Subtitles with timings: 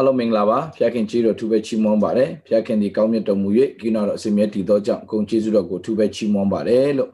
[0.00, 3.48] အားလုံးမင်္ဂလာပါဖျက်ခင်ကြီးတော်သူပဲချီးမွမ်းပါတယ်ဖျက်ခင်ဒီကောင်းမြတ်တော်မူ၍
[3.80, 7.10] ကိနာတော်အစင်မြတ်တည်သောကြောင့်ဂုဏ်ကျေးဇူးတော်ကိုသူပဲချီးမွမ်းပါတယ်လို့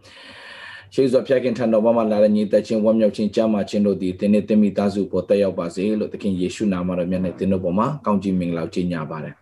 [0.95, 9.35] ရှေးစွာဖျက်ခင်ထံတော်ဘာမှလာတဲ့ညီသက်ချင်းဝမ်းမြောက်ခြင်းကြားမှခြင်းတို့သည်တင်းနေတင်းမိသားစုပေါ်တက်ရောက်ပါစေလို့သခင်ယေရှုနာမတော်မြတ်နဲ့တင်းတို့ပေါ်မှာကောင်းချီးမင်္ဂလာကြီးညာပါတယ်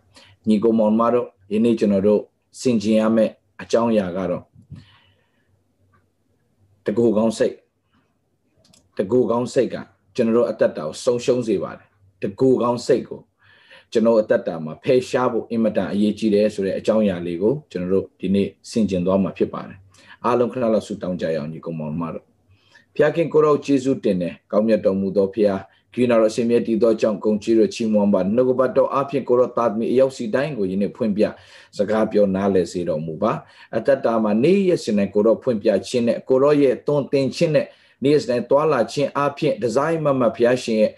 [0.49, 2.21] ညီကိုမောင်မတို့ယနေ့ကျွန်တော်တို့
[2.61, 4.43] စင်ကျင်ရမယ့်အကြောင်းအရာကတော့
[6.87, 7.55] တကူကောင်းစိတ်
[8.97, 9.77] တကူကောင်းစိတ်က
[10.15, 11.89] ကျွန်တော်တို့အသက်တာကိုဆုံးရှုံးစေပါတယ်
[12.23, 13.21] တကူကောင်းစိတ်ကို
[13.95, 19.79] ကျွန်တော်အသက်တာမှာဖယ်ရှားဖို့အင်မတန်အရေးကြီးတယ်ဆိုတဲ့အကြောင်းအရာလေးကိုကျွန်တော်တို့ဒီနေ့ဆင်ကျင်သွားမှာဖြစ်ပါတယ်
[20.25, 22.25] အားလုံးခဏလောက်ဆုတောင်းကြရအောင်ညီကောင်မောင်မတို့
[22.97, 25.61] ဖျားခင်ကိုရောယေရှုတင်တယ်ကောင်းမြတ်တော်မူသောဖျား
[25.95, 31.25] ကိနာတော်အရှင်မြတ်တည်သောကြောင့်ဂုဏ်ကြီးရချီးမွမ်းပါနှုတ်ကပတ်တော်အဖျင်ကိုရောတာသမီအရောက်စီတိုင်းကိုယနေ့ဖွင့်ပြ
[31.77, 33.33] စကားပြောနားလည်စေတော်မူပါ
[33.75, 37.67] အတ္တတာမှာနေ့ရက်စဉ်နဲ့ကိုရောဖွင့်ပြခြင်းနဲ့ကိုရောရဲ့တွန်းတင်ခြင်းနဲ့
[38.03, 40.93] နေ့ရက်စဉ်တွာလာခြင်းအဖျင်ဒီဇိုင်းမမဖျားရှင်ရဲ့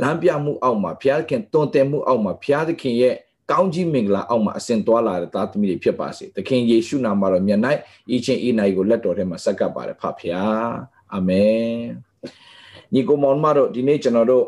[0.00, 3.14] လမ်းပြမှုအောက်မှာဘုရားသခင်တွင်တင်မှုအောက်မှာဘုရားသခင်ရဲ့
[3.50, 7.60] ကောင်းကြီးမင်္ဂလာအောက်မှာအစဉ်သွားလာတဲ့သားသမီးတွေဖြစ်ပါစေ။သခင်ယေရှုနာမတော်မြတ်၌
[8.14, 10.70] ဤချင်းဤနိုင်ကိုလက်တော်ထဲမှာဆက်ကပ်ပါတယ်ဖဖျား။
[11.14, 11.76] အာမင်။
[12.92, 14.46] ညီကိုမောင်မတို့ဒီနေ့ကျွန်တော်တို့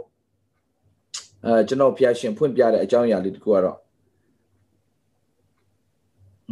[1.47, 3.79] အဲကျွန်တော်ဘုရားရှင်ဖွင့်ပြတဲ့အကြောင်းအရာလေးတခုကတော့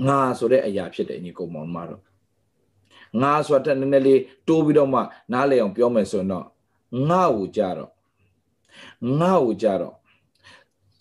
[0.07, 2.03] ငါဆိုတဲ့အရာဖြစ်တယ်ညီကိုမောင်မတို့
[3.23, 5.01] ငါဆိုတာနည်းနည်းလေးတိုးပြီးတော့မှ
[5.33, 6.45] နားလည်အောင်ပြောမယ်ဆိုရင်တော့
[7.09, 7.91] ငါ့ကိုကြတော့
[9.21, 9.95] ငါ့ကိုကြတော့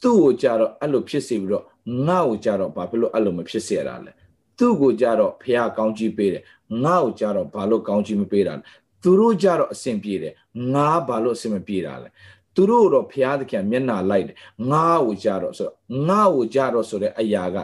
[0.02, 1.66] သူ့ကိုကြတော့အဲ့လိုဖြစ်စေပြီးတော့
[2.08, 4.12] ငါ့ကိုကြတော့ဘာဖြစ်လို့အဲ့လိုမဖြစ်စေရတာလဲ
[4.58, 6.44] သူ့ကိုကြတော့ဖះကောင်းကြီးပေးတယ်
[6.84, 8.64] ငါ့ကိုကြတော့ဘာလို့ကောင်းကြီးမပေးတာလဲ
[9.02, 10.34] သူတို့ကြတော့အဆင်ပြေတယ်
[10.74, 12.10] ငါဘာလို့အဆင်မပြေတာလဲ
[12.56, 14.38] သူတို့တော့ဖះသခင်မျက်နှာလိုက်တယ်
[14.72, 15.76] ငါ့ကိုကြတော့ဆိုတော့
[16.08, 17.58] ငါ့ကိုကြတော့ဆိုတဲ့အရာက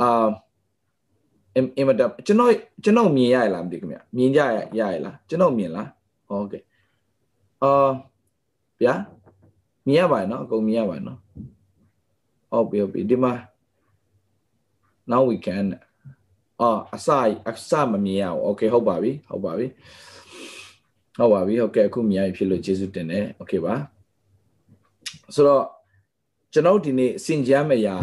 [0.00, 0.28] အာ
[1.56, 2.52] အင်အင်မတကျွန်တော်
[2.84, 5.88] ကျွန်တော်မြင်ရရလားမသိခင်ဗျမြင်ကြရရရလားကျွန်တော်မြင်လား
[6.28, 6.62] ဟုတ်ကဲ့
[7.62, 7.90] အာ
[8.82, 8.94] ဗျာ
[9.86, 11.18] မြင်ရပါရဲ့နော်အကုန်မြင်ရပါရဲ့နော်
[12.50, 13.32] ဟုတ်ပြီဟုတ်ပြီဒီမှာ
[15.10, 15.66] now we can
[16.60, 17.08] အော်အစ
[17.48, 19.66] အစမမြင်ရဘူး okay ဟုတ်ပါပြီဟုတ်ပါပြီ
[21.18, 23.74] ဟုတ်ပါပြီဟုတ်ကဲ့အခုမြင်ရဖြစ်လို့ကျေးဇူးတင်တယ် okay ပါ
[25.34, 25.64] ဆိုတော့
[26.52, 27.96] ကျွန်တော်ဒီနေ့စင်ကြမ်းမရာ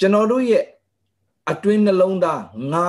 [0.00, 0.64] ကျွန်တော်တို့ရဲ့
[1.50, 2.42] အတွင်းနှလုံးသား
[2.72, 2.88] ငါ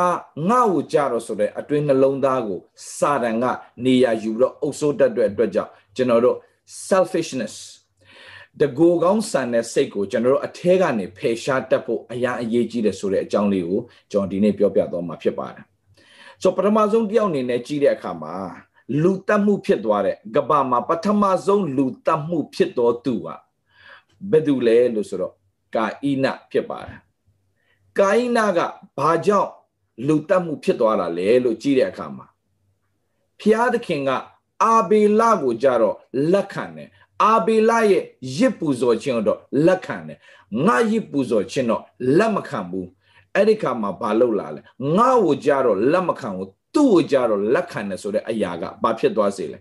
[0.50, 2.60] ငါ့ကိုကြတော့ဆိုတဲ့အတွင်းနှလုံးသားကို
[2.98, 3.46] စာတန်က
[3.84, 6.38] နေရာယူပြီးတော့အုပ်စိုးတတ်တဲ့အတွက်ကြောင့်ကျွန်တော်တို့
[6.88, 7.56] selfishness
[8.62, 13.82] တကူကောင်းဆန်တဲ့စိတ်ကိုကျွန်တော်တို့အထဲကနေဖယ်ရှားတတ်ဖို့အရာအရေးကြီးတယ်ဆိုတဲ့အကြောင်းလေးကို
[14.12, 15.66] ကျွန်တော်ဒီနေ့ပြောပြသွားမှာဖြစ်ပါတယ်။
[16.42, 18.36] ဆိုပထမဆုံးတယောက်အနေနဲ့ကြည့်တဲ့အခါမှာ
[19.02, 23.28] လူတက်မှုဖြစ်သွားတဲ့ကဘာမှာပထမဆုံးလူတက်မှုဖြစ်တော်သူက
[24.32, 25.34] ဘယ်သူလဲလို့ဆိုတော့
[25.76, 27.00] ကာဣနဖြစ်ပါတယ်။
[28.00, 28.60] ကာဣနက
[29.00, 29.52] ဘာကြောင့်
[30.08, 32.26] လူတက်မှုဖြစ်သွားတာလဲလို့ကြည့်တဲ့အခါမှာ
[33.40, 34.12] ဖျားသခင်က
[34.64, 35.96] အာဘေလကိုကြတော့
[36.32, 36.90] လက်ခံတယ်
[37.24, 38.04] အာဘေလရဲ့
[38.38, 40.18] ရစ်ပူဇော်ခြင်းတော့လက်ခံတယ်
[40.66, 41.82] ငါရစ်ပူဇော်ခြင်းတော့
[42.18, 42.88] လက်မခံဘူး
[43.36, 44.62] အဲ့ဒီခါမှာဘာလုပ်လာလဲ
[44.98, 49.60] ငါ့ကိုကြတော့လက်မခံဘူးသူ့ကိုကြတော့လက်ခံတယ်ဆိုတဲ့အရာကဘာဖြစ်သွားစေလဲ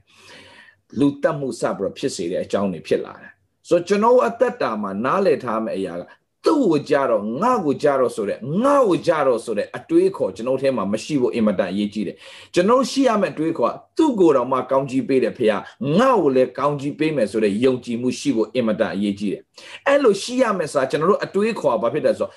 [0.98, 3.32] လူတက်မှုစပြီးတော့ဖြစ်စေတဲ့အကြောင်းတွေဖြစ်လာတယ်
[3.68, 6.02] ဆိုတော့ကျွန်တော်အသက်တာမှာနားလည်ထားမယ့်အရာက
[6.44, 12.16] သူ့ကိုကြတော့ငါ့ကိုကြတော့ဆိုတဲ့ငါ့ကိုကြတော့ဆိုတဲ့အတွေးခေါ်ကျွန်တော်ထဲမှာမရှိဖို့အင်မတန်အရေးကြီးတယ်
[12.54, 15.58] ကျွန်တော်ရှိရမယ့်အတွေးခေါ်ကသူ့ကိုယ်တော်မှကောင်းကြီးပေးတယ်ဖေဟာ
[15.98, 19.42] ငါ့ကိုလည်းကောင်းကြီးပေးမယ်ဆိုတဲ့ယုံကြည်မှုရှိဖို့အင်မတန်အရေးကြီးတယ်
[19.86, 22.32] အဲ့လိုရှိရမယ့်စာကျွန်တော်တို့အတွေးခေါ်ဘာဖြစ်တယ်ဆိုတော့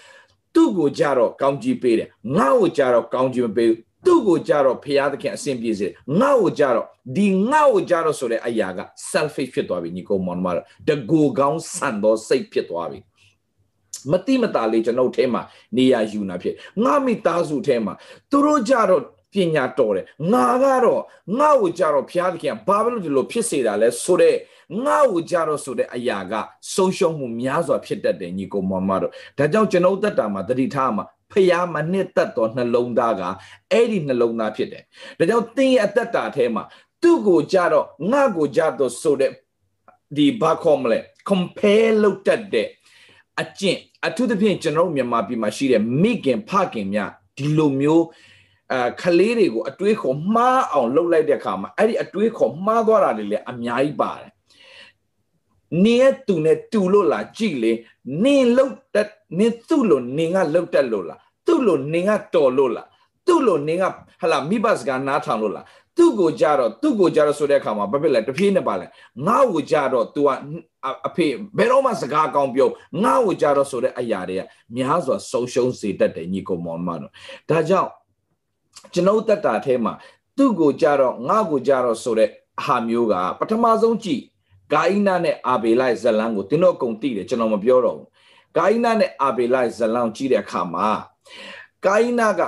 [0.56, 2.08] သူ့ကိုကြတော့ကောင်းကြီးပေးတယ်
[2.38, 5.88] ငါ့ကိုကြတော့ကောင်းကြီးမပေးဘူးသူ့ကိုကြတော့ဖရာသခင်အစဉ်ပြေစေ
[6.20, 8.80] ငါ့ကိုကြတော့ဒီငါ့ကိုကြတော့ဆိုတဲ့အရာက
[9.12, 13.00] selfish ဖြစ်သွားပြီညီကောင်မောင်မတော်တကူကောင်းဆန်သောစိတ်ဖြစ်သွားပြီ
[14.12, 15.42] မတိမတာလေးကျွန်ုပ်ထဲမှာ
[15.76, 17.94] နေရယူနာဖြစ်ငါမိသားစုထဲမှာ
[18.32, 21.02] သူတို့ကြတော့ပညာတော်တယ်ငါကတော့
[21.40, 24.38] ငါ့ကိုကြတော့ဘုရားသခင်ဘာလို့ဒီလိုဖြစ်စေတာလဲဆိုတော့
[24.86, 26.34] ငါ့ကိုကြတော့ဆိုတဲ့အရာက
[26.74, 33.22] ဆုံးရှုံးမှုများစွာဖြစ်တတ်တယ်ညီကိုမောင်မတို့ဒါကြောင့်ကျွန်ုပ်သက်တာမှာတတိထားမှာဖျားမနှစ်သက်သောနှလုံးသားက
[33.72, 34.84] အဲ့ဒီနှလုံးသားဖြစ်တယ်
[35.18, 36.64] ဒါကြောင့်သင်ရဲ့အသက်တာထဲမှာ
[37.02, 39.32] သူ့ကိုကြတော့ငါ့ကိုကြတော့ဆိုတဲ့
[40.18, 41.00] ဒီဘာခေါ်မလဲ
[41.30, 42.68] compare လုပ်တတ်တဲ့
[43.42, 48.06] အကျင့် အထူးသဖြင့်ကျွန်တော်မြန်မာပြည်မှာရှိတဲ့မိခင်ဖခင်များဒီလိုမျိုး
[48.74, 54.32] အာခလေးတွေကိုအတွေးခေါ်မှားအောင်လုပ်လိုက်တဲ့အခါမှာအဲ့ဒီအတွေးခေါ်မှားသွားတာတွေလည်းအများကြီးပါတယ်
[55.84, 57.72] နင်းရဲ့သူနဲ့တူလို့လားကြည်လေ
[58.24, 62.88] နင်းလုတ်တက်နင်းသူ့လို့နင်းကလုတ်တက်လို့လားသူ့လို့နင်းကတော်လို့လား
[63.28, 63.86] သူ့လိုနင်းက
[64.22, 65.66] ဟလာမိဘစကားနားထောင်လို့လား
[65.98, 68.86] သူ့ကိုကြတော့သူ့ကိုကြတော့ဆိုတဲ့အခါမှာဘာဖြစ်လဲတပြေးနဲ့ပါလဲ
[69.28, 70.30] ငါ့ကိုကြတော့ तू က
[71.08, 71.28] အဖေ
[71.58, 72.70] ဘယ်တော့မှစကားကောင်းပြော
[73.04, 74.42] ငါ့ကိုကြတော့ဆိုတဲ့အရာတွေက
[74.76, 77.12] များစွာဆုံးရှုံးစေတတ်တယ်ညီကောင်မောင်မတို့
[77.50, 77.92] ဒါကြောင့်
[78.94, 79.94] ကျွန်ုပ်တက်တာအဲမှာ
[80.38, 82.30] သူ့ကိုကြတော့ငါ့ကိုကြတော့ဆိုတဲ့
[82.66, 84.22] ဟာမျိုးကပထမဆုံးကြည့်
[84.74, 88.08] ဂိုင်းနာနဲ့အာဘေလိုက်ဇလန်ကိုတင်းတော့အကုန်သိတယ်ကျွန်တော်မပြောတော့ဘူး
[88.58, 90.90] ဂိုင်းနာနဲ့အာဘေလိုက်ဇလန်ကြည့်တဲ့အခါမှာ
[91.86, 92.42] ဂိုင်းနာက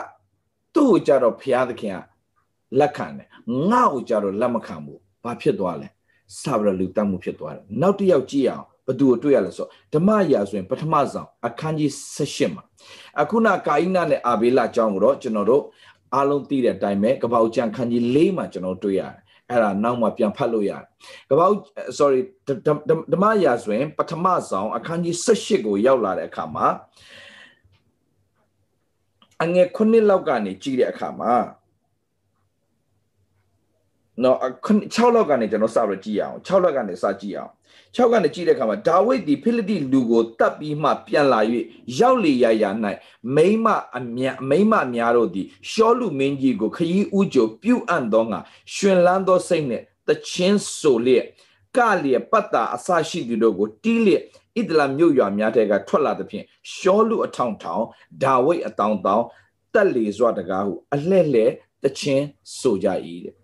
[0.75, 1.99] သူ့ကိုကြတော့ဖျားသခင်က
[2.79, 3.28] လက်ခံတယ်
[3.69, 5.87] ငါ့ကိုကြတော့လက်မခံဘူးဘာဖြစ်သွားလဲ
[6.41, 12.63] စာဗရလူတတ်မှုဖြစ်သွားတယ်နောက်တစ်ယောက်ကြည့်အောင်ဘသူကိုတွေ့ရလဲဆိုဓမ္မရာဆိုရင်ပထမဆုံးအခန်းကြီး16မှာ
[13.21, 15.63] အခုနကာအိနာနဲ့အာဘေလအကြောင်းကိုတော့ကျွန်တော်တို့
[16.15, 19.13] အားလုံးသိတဲ့အတိုင်းပဲကပောက်ကျန်ခန်းကြီး၄မှာကျွန်တော်တွေ့ရတယ်
[19.49, 20.83] အဲ့ဒါနောက်မှပြန်ဖတ်လို့ရတယ်
[21.29, 21.55] ကပောက်
[21.97, 22.21] sorry
[23.13, 26.67] ဓမ္မရာဆိုရင်ပထမဆုံးအခန်းကြီး18ကိုရောက်လာတဲ့အခါမှာ
[29.43, 31.33] အငယ်9လောက်ကနေကြည့်တဲ့အခါမှာ
[34.23, 34.37] နော်
[34.95, 37.51] 6လောက်ကနေကျွန်တော်စပြီးကြည့်အောင်6လောက်ကနေစကြည့်အောင်
[37.95, 41.39] 6ကနေကြည့်တဲ့အခါမှာဒါဝိဒ်ဒီဖိလိတိလူကိုတတ်ပြီးမှပြန်လာ၍
[41.99, 42.69] ရောက်လေရရာ၌
[43.35, 43.65] မိမ
[43.97, 48.39] အမြမိမများတို့သည်ရှောလူမင်းကြီးကိုခရီးဥကြိုပြုတ်အံ့သောငါ
[48.73, 51.25] ရှင်လန်းသောစိတ်နှင့်တချင်းဆိုလျက်
[51.77, 54.23] ကလျက်ပတ်တာအစရှိသူတို့ကိုတီးလျက်
[54.57, 57.83] ဣဒလာမြို့ရွာများတဲကထွက်လာသဖြင့်ရှောလူအထောင်ထောင်
[58.23, 59.23] ဒါဝိဒ်အတောင်တောင်
[59.73, 61.51] တက်လေစွာတကားဟုအလှဲ့လှဲ့
[61.83, 62.25] တချင်း
[62.59, 62.87] ဆိုကြ၏
[63.25, 63.38] တဲ့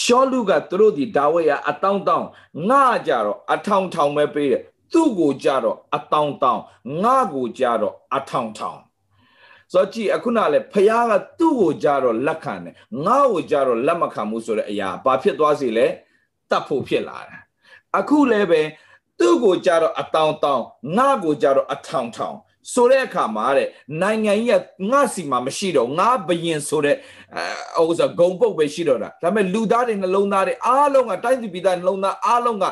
[0.00, 2.26] ရှောလူကသူတို့ဒီဒါဝိဒ်ကအတောင်းတောင်း
[2.68, 4.62] ငါကြတော့အထောင်ထောင်ပဲပေးတယ်
[4.92, 6.62] သူ့ကိုကြတော့အတောင်းတောင်း
[7.02, 8.78] ငါကိုကြတော့အထောင်ထောင်
[9.72, 12.74] ဆိုကြည့်အခုနလည်းဖះကသူ့ကိုကြတော့လက်ခံတယ်
[13.06, 15.86] ငါ့ကိုကြတော့လက်မခံဘူးဆိုတဲ့အရာဘာဖြစ်သွားစီလဲ
[16.50, 17.40] တတ်ဖို့ဖြစ်လာတယ်
[17.98, 18.62] အခုလည်းပဲ
[19.18, 20.64] သူ့ကိုကြတော့အတောင်းတောင်း
[20.96, 22.36] ငါ့ကိုကြတော့အထောင်ထောင်
[22.72, 23.68] ဆိုတဲ့အခါမှာတဲ့
[24.02, 26.96] နိုင်ငံကြီးကငါစီမှာမရှိတော့ငါဘယင်ဆိုတဲ့
[27.76, 32.64] အဲဟိုဆိုဂုံပုတ်ပဲရှိတော့တာဒါပေမဲ့လူသားတွေနှလုံးသားတွေအားလုံးကတိုင်းသူပြည်သားနှလုံးသားအားလုံးက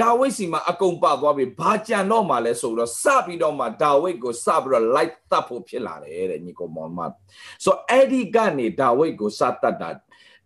[0.00, 7.00] ဒါဝိဒ်စီမှာအကုန်ပသွားပြီဘာကြံတော့မှလဲဆိုတော့စပြီးတော့မှဒါဝိဒ်ကိုစပြီးတော့ light တတ်ဖို့ဖြစ်လာတယ်တဲ့ညီကောင်မောင်မ
[7.64, 9.90] ဆိုအဲ့ဒီကနေဒါဝိဒ်ကိုစတတ်တာ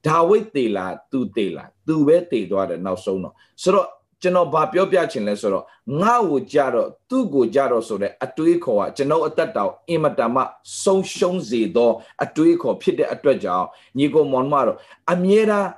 [0.08, 3.88] ဒါဝိဒ်တေလာသူတေလာသူပဲတေသွားတယ်နောက်ဆုံးတော့ဆိုတော့
[4.22, 5.64] ကျွန်တော်ဘာပြောပြချင်လဲဆိုတော့
[6.00, 10.42] ငါ့ကိုကြတော့သူ့ကိုကြတော့ဆိုတဲ့အတွေးခေါ်ကကျွန်တော်အသက်တောင်အင်မတန်မှ
[10.82, 11.90] ဆုံးရှုံးစေသော
[12.24, 13.66] အတွေးခေါ်ဖြစ်တဲ့အတွက်ကြောင့်
[13.98, 14.78] ညီကိုမောင်မတော့
[15.12, 15.68] အမြဲတမ်း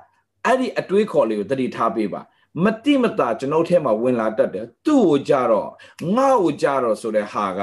[0.45, 2.21] အဲ့ဒီအတွေးခေါ်လေးကိုတတိထားပေးပါ
[2.63, 5.69] မတိမတာကျွန်တော်ထဲမှာဝင်လာတတ်တယ်သူ့ကိုကြတော့
[6.15, 7.59] ငါ့ကိုကြတော့ဆိုတဲ့ဟာက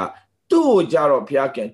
[0.51, 1.67] သူ့ကိုကြတော့ဘုရားခင်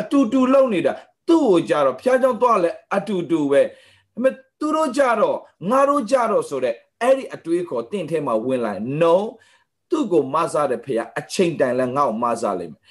[0.00, 0.92] အတူတူလုံနေတာ
[1.28, 3.62] သူ့ကိုကြတော့ဘုရားကြောင့်သွားလဲအတူတူပဲ
[4.16, 4.30] အမေ
[4.60, 5.36] သူတို့ကြတော့
[5.70, 8.72] ငါတို့ကြတော့ဆိုတဲ့ အဲ့ဒီအတွေးခေါ်တင့်ထဲမှာဝင်လာ
[9.02, 9.16] no
[9.90, 12.82] သူ့ကိုမဆတဲ့ဖေကအချိန်တိုင်လဲငါ့ကိုမဆလိမ့်မယ်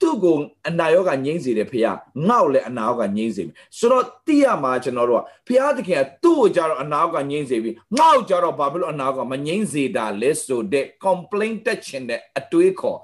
[0.00, 0.36] သူ့ကို
[0.68, 1.86] အနာရောဂါငြိမ့်စေတယ်ဖေက
[2.28, 12.98] ငါ့ကိုလည်းအနာရောဂါငြိမ့်စေမယ်ဆိုတော့တိရမှာကျွန်တော်တို့ကဖေကတခင်ကသူ့ကိုကြတော့အနာရောဂါငြိမ့်စေပြီးငါ့ကိုကြတော့ဘာဖြစ်လို့အနာရောဂါမငြိမ့်စေတာလဲဆိုတဲ့ complaint တက်ချင်တဲ့အတွေးခေါ်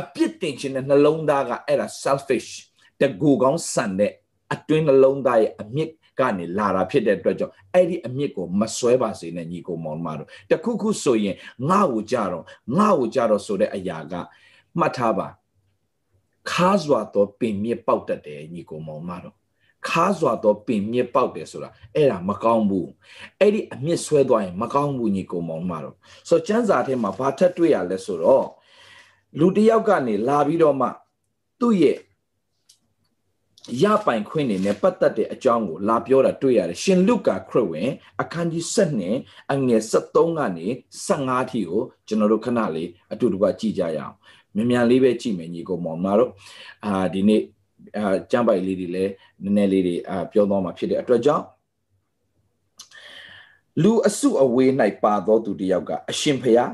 [0.00, 2.48] အပြစ်တင်ချင်တဲ့နှလုံးသားကအဲ့ဒါ selfish
[3.00, 4.12] တကူကောင်းဆန်တဲ့
[4.52, 11.36] အတွင်းနှလုံးသားရဲ့အမြင့် ကနေလာတာဖြစ်တဲ့အတွက်ကြောင့်အဲ့ဒီအမြင့်ကိုမဆွဲပါစေနဲ့ညီကိုမောင်မတို့တခုခုဆိုရင်
[11.68, 12.44] ငါ့ကိုကြတော့
[12.78, 14.14] ငါ့ကိုကြတော့ဆိုတဲ့အရာက
[14.78, 15.28] မှတ်ထားပါ
[16.50, 19.34] ခါစွာတော့ပင်မြစ်ပေါက်တတ်တယ်ညီကိုမောင်မတို့
[19.88, 22.90] ခါစွာတော့ပင်မြစ်ပေါက်တယ်ဆိုတာအဲ့ဒါမကောင်းဘူး
[23.40, 25.96] အဲ့ဒီအမြင့်ဆွဲသွားရင်မကောင်းဘူးညီကိုမောင်မတို့
[26.28, 28.46] ဆိုတော့ကျမ်းစာထဲမှာဘာထက်တွေ့ရလဲဆိုတော့
[29.38, 30.88] လူတစ်ယောက်ကနေလာပြီးတော့မှ
[31.60, 31.96] သူ့ရဲ့
[33.82, 37.90] ရပိုင်ခွင့်နေနဲ့ပတ်သက်တဲ့အကြောင်းကိုလာပြောတာတွေ့ရတယ်ရှင်လုကာခရစ်ဝင်
[38.22, 39.16] အခန်းကြီး7နဲ့
[39.52, 40.66] အငယ်73ကနေ
[41.06, 44.14] 15ထိကိုကျွန်တော်တို့ခဏလေးအတူတူကကြည့်ကြရအောင်
[44.54, 46.30] မြန်မြန်လေးပဲကြည့်မယ်ညီကိုမောင်မတို့
[46.84, 47.42] အာဒီနေ့
[47.98, 51.44] အာကျမ်းပိုက်လေးတွေလည်းနည်းနည်းလေးတွေအာပြောသွားမှာဖြစ်တဲ့အတွက်ကြောင့်
[53.82, 54.70] လူအစုအဝေး၌
[55.04, 56.70] ပါသောသူတယောက်ကအရှင်ဖျား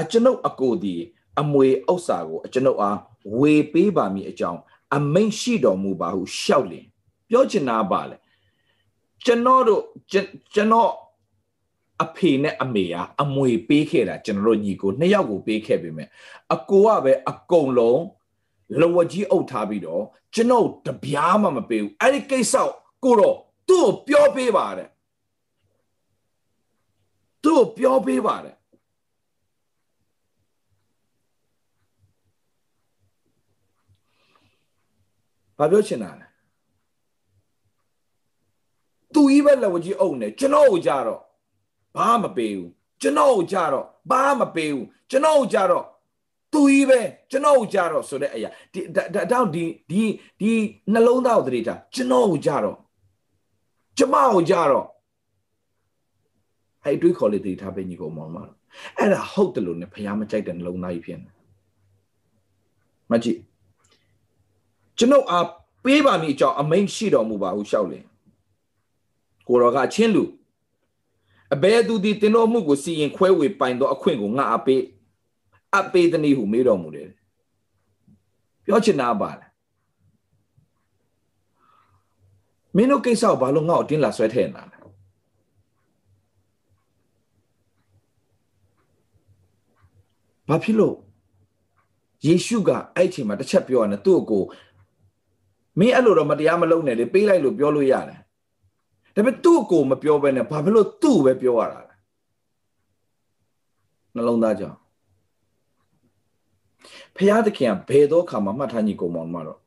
[0.00, 0.94] အကျွန်ုပ်အကိုဒီ
[1.40, 2.98] အမွေဥစ္စာကိုအကျွန်ုပ်အား
[3.38, 4.60] ဝေပေးပါမည်အကြောင်း
[4.96, 6.86] အမိန့်ရှိတော်မူပါဟုရှောက်လင်
[7.30, 8.16] ပြောချင်တာပါလေ
[9.24, 9.82] ကျွန်တော်တို့
[10.54, 10.90] ကျွန်တော်
[12.02, 16.08] အဖေနဲ့အမေကအမွေပေးခဲ့တာကျွန်တော်တို့ညီကိုနှစ်ယောက်ကိုပေးခဲ့ပြီမဲ့
[16.54, 18.02] အကိုကပဲအကုန်လုံး
[18.80, 20.02] လဝကြီးအုပ်ထားပြီးတော့
[20.34, 22.54] ကျွန်တော်တပြားမှမပေးဘူးအဲ့ဒီကိစ္စ
[23.04, 23.36] ကိုတော့
[23.68, 24.88] သူ့ကိုပြောပေးပါတယ်
[27.44, 28.54] သူ့ကိုပြောပေးပါတယ်
[35.60, 36.26] ဘာပြောချင်တာလဲ
[39.14, 41.20] သူကြီးပဲလက်ဝကြီးအုပ်နေကျွန်တော်ကိုကြတော့
[41.96, 45.84] ဘာမပေးဘူးကျွန်တော်ကိုကြတော့ဘာမပေးဘူးကျွန်တော်ကိုကြတော့
[46.52, 47.00] သူကြီးပဲ
[47.30, 48.80] ကျွန်တော်ကိုကြတော့ဆိုတဲ့အရာဒီ
[49.32, 50.02] တော့ဒီဒီ
[50.40, 50.52] ဒီ
[50.92, 52.76] နှလုံးသားကိုတတိထားကျွန်တော်ကိုကြတော့
[53.98, 54.86] ကျမကိုကြတော့
[56.84, 58.56] အဲ့တွေးခေါ်လေတတိထားပဲညီကောင်မောင်မတော်
[58.98, 61.30] အဲ့ဒါဟုတ်တယ်လို့ねဖះမကြိုက်တဲ့နှလုံးသားကြီးဖြစ်နေ
[63.10, 63.38] မကြည့်
[65.00, 65.46] ကျွန်ုပ်အား
[65.84, 67.98] ပေးပါမည်အကြောင်းအမိန့်ရှိတော်မူပါဟုရှောက်လေ
[69.48, 70.24] ကိုရောကချင်းလူ
[71.54, 74.82] အဘယ်သူသည်တင်တော်မှုကိုစီရင်ခွဲဝေပိုင်သောအခွင့်ကိုငါအပေး
[75.78, 77.08] အပေးသည်နည်းဟုမေးတော်မူတယ်
[78.64, 79.46] ပြောချင်တာပါလေ
[82.76, 84.78] မင်းတို့ကိစ္စကိုဘာလို့ငါ့ကိုတင်းလာဆွဲထည့်နေတာလဲ
[90.48, 90.96] ဘာဖြစ်လို့
[92.26, 94.44] ယေရှုကအဲ့အချိန်မှာတစ်ချက်ပြောရတယ်သူ့ကို
[95.80, 98.20] မင်းအဲ့လိုတော့မတရားမလုပ်နဲ့လေပေးလိုက်လို့ပြောလို့ရတယ်
[99.14, 101.94] ဒါပေမဲ့သူ့ကိုမပြောဘဲနဲ့ဘာဖြစ်လို့သူ့ပဲပြောရတာလဲ
[104.14, 104.78] နှလုံးသားကြောင့်
[107.16, 109.60] ဖျားသခင်ကဘယ်တော့ခါမှမှတ်ထားညီကုန်မောင်မတော့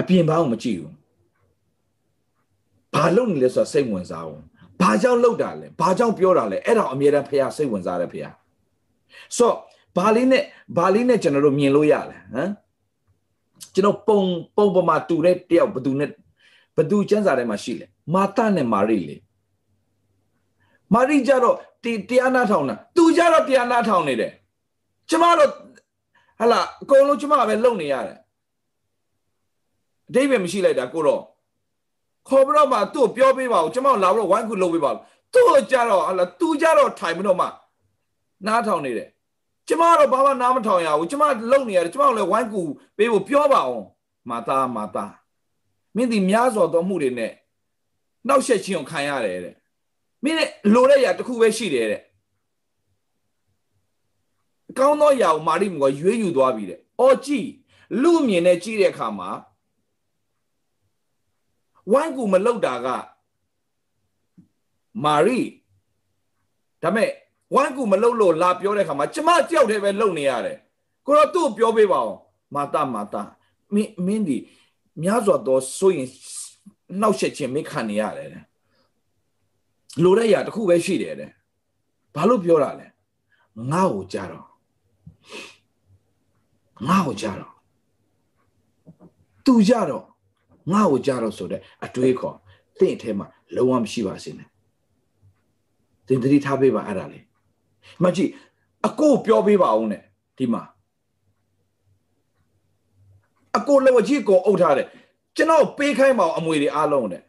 [0.00, 0.94] အပြင်ဘာမှမကြည့်ဘူး
[2.94, 4.44] ဘာလုပ်နေလဲဆိုတော့စိတ်ဝင်စားအောင်
[4.80, 8.34] ဘာကြောင့်လုပ်တာလဲဘာကြောင့်ပြောတာလဲအဲ့ဒါအမြဲတမ်းဖျားစိတ်ဝင်စားတယ်ဖျား
[9.36, 9.56] ဆိုတော့
[9.96, 10.42] ဘာလေးနဲ့
[10.76, 12.50] ဘာလေးနဲ့ကျွန်တော်တို့မြင်လို့ရလဲဟမ်
[13.74, 14.20] ကျွန်တော်ပုံ
[14.56, 16.10] ပုံပမာတူတဲ့တယောက်ဘသူနဲ့
[16.76, 19.16] ဘသူကျမ်းစာထဲမှာရှိလဲမာသနဲ့မာရိလေ
[20.94, 21.56] မာရိကြတော့
[22.08, 24.32] တရားနာထောင်တာသူကြတော့တရားနာထောင်နေတယ်
[25.08, 25.50] ကျမတို့
[26.40, 28.18] ဟလာအကုန်လုံးကျမပဲလုံနေရတယ်
[30.08, 31.22] အတိတ်ပဲမရှိလိုက်တာကိုတော့
[32.28, 34.96] ခေါ်ပြီးတော့မှသူ့ကိုပြောပေးပါဦးကျမလာပြီးတော့ဝိုင်းခုလုပ်ပေးပါဦး
[35.34, 37.46] သူ့ကိုကြတော့ဟလာသူကြတော့ထိုင်ပြီးတော့မှ
[38.46, 39.08] နားထောင်နေတယ်
[39.68, 42.62] ကျမတော့ဘာမှနားမထောင်ရဘူးကျမလုံနေရတယ်ကျမတို့လည်းဝိုင်းကူ
[42.96, 43.86] ပေးဖို့ပြောပါအောင်
[44.30, 45.04] မာတာမာတာ
[45.96, 47.32] မင်းဒီများစွာသောမှုတွေနဲ့
[48.26, 49.54] နှောက်ယှက်ခြင်းကိုခံရတယ်တဲ့
[50.24, 52.02] မင်းနဲ့လိုတဲ့ຢာတစ်ခုပဲရှိတယ်တဲ့
[54.70, 57.48] အကောင်းသောຢာကိုမာရိမကရွေးယူသွားပြီတဲ့အော်ကြည့်
[58.02, 59.30] လူမြင်နဲ့ကြည့်တဲ့အခါမှာ
[61.92, 62.86] ဝိုင်းကူမလောက်တာက
[65.04, 65.40] မာရိ
[66.82, 67.10] ဒါမဲ့
[67.54, 70.58] ဝိုင်းကူမလုံလို့လာပြောတဲ့ခါမှာကျမကြောက်တယ်ပဲလုံနေရတယ်
[71.06, 72.18] ကိုတော့သူ့ပြောပေးပါအောင်
[72.54, 73.22] မာတာမာတာ
[73.74, 74.38] မင်းမင်းဒီ
[75.02, 76.08] များစွာသောဆိုရင်
[77.00, 78.30] နှောက်ယှက်ခြင်းမခံနေရတယ်
[80.02, 81.30] လိုတဲ့ຢာတစ်ခုပဲရှိတယ်တဲ့
[82.14, 82.86] ဘာလို့ပြောတာလဲ
[83.72, 84.46] ငါ့ကိုကြတော့
[86.88, 87.52] ငါ့ကိုကြတော့
[89.44, 90.04] သူကြတော့
[90.72, 92.36] ငါ့ကိုကြတော့ဆိုတဲ့အတွေးခေါ်
[92.78, 93.26] တင့်အထဲမှာ
[93.56, 94.48] လုံးဝမရှိပါစေနဲ့
[96.06, 97.20] တင်တတိထားပေးပါအဲ့ဒါလေ
[98.04, 98.30] မကြည့်
[98.86, 100.02] အကိုပြောပေးပါဦးနဲ့
[100.38, 100.62] ဒီမှာ
[103.56, 104.86] အကိုလက်ဝကြီးကိုအုပ်ထားတယ်
[105.36, 107.22] ကျွန်တော်ပေးခိုင်းပါအောင်အမွေတွေအားလုံးတဲ့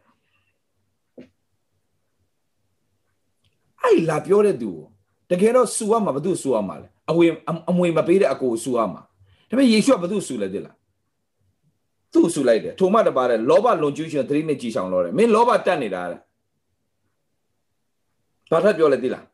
[3.82, 4.70] အဲ့လာပြောတဲ့သူ
[5.30, 7.26] တကယ်တော့စူရမှာဘသူစူရမှာလဲအဝေ
[7.70, 9.00] အမွေမပေးတဲ့အကိုစူရမှာ
[9.48, 10.76] ဒါပေမဲ့ယေရှုကဘသူစူလဲသိလား
[12.12, 16.20] သူ့စူလိုက်တယ်ထိုမှတပါတဲ့လောဘလွန်ကျူးရှင်သတိနဲ့ကြည်ဆောင်လို့တယ်မင်းလောဘတက်နေတာတဲ့
[18.50, 19.24] ဘာထပ်ပြောလဲသိလား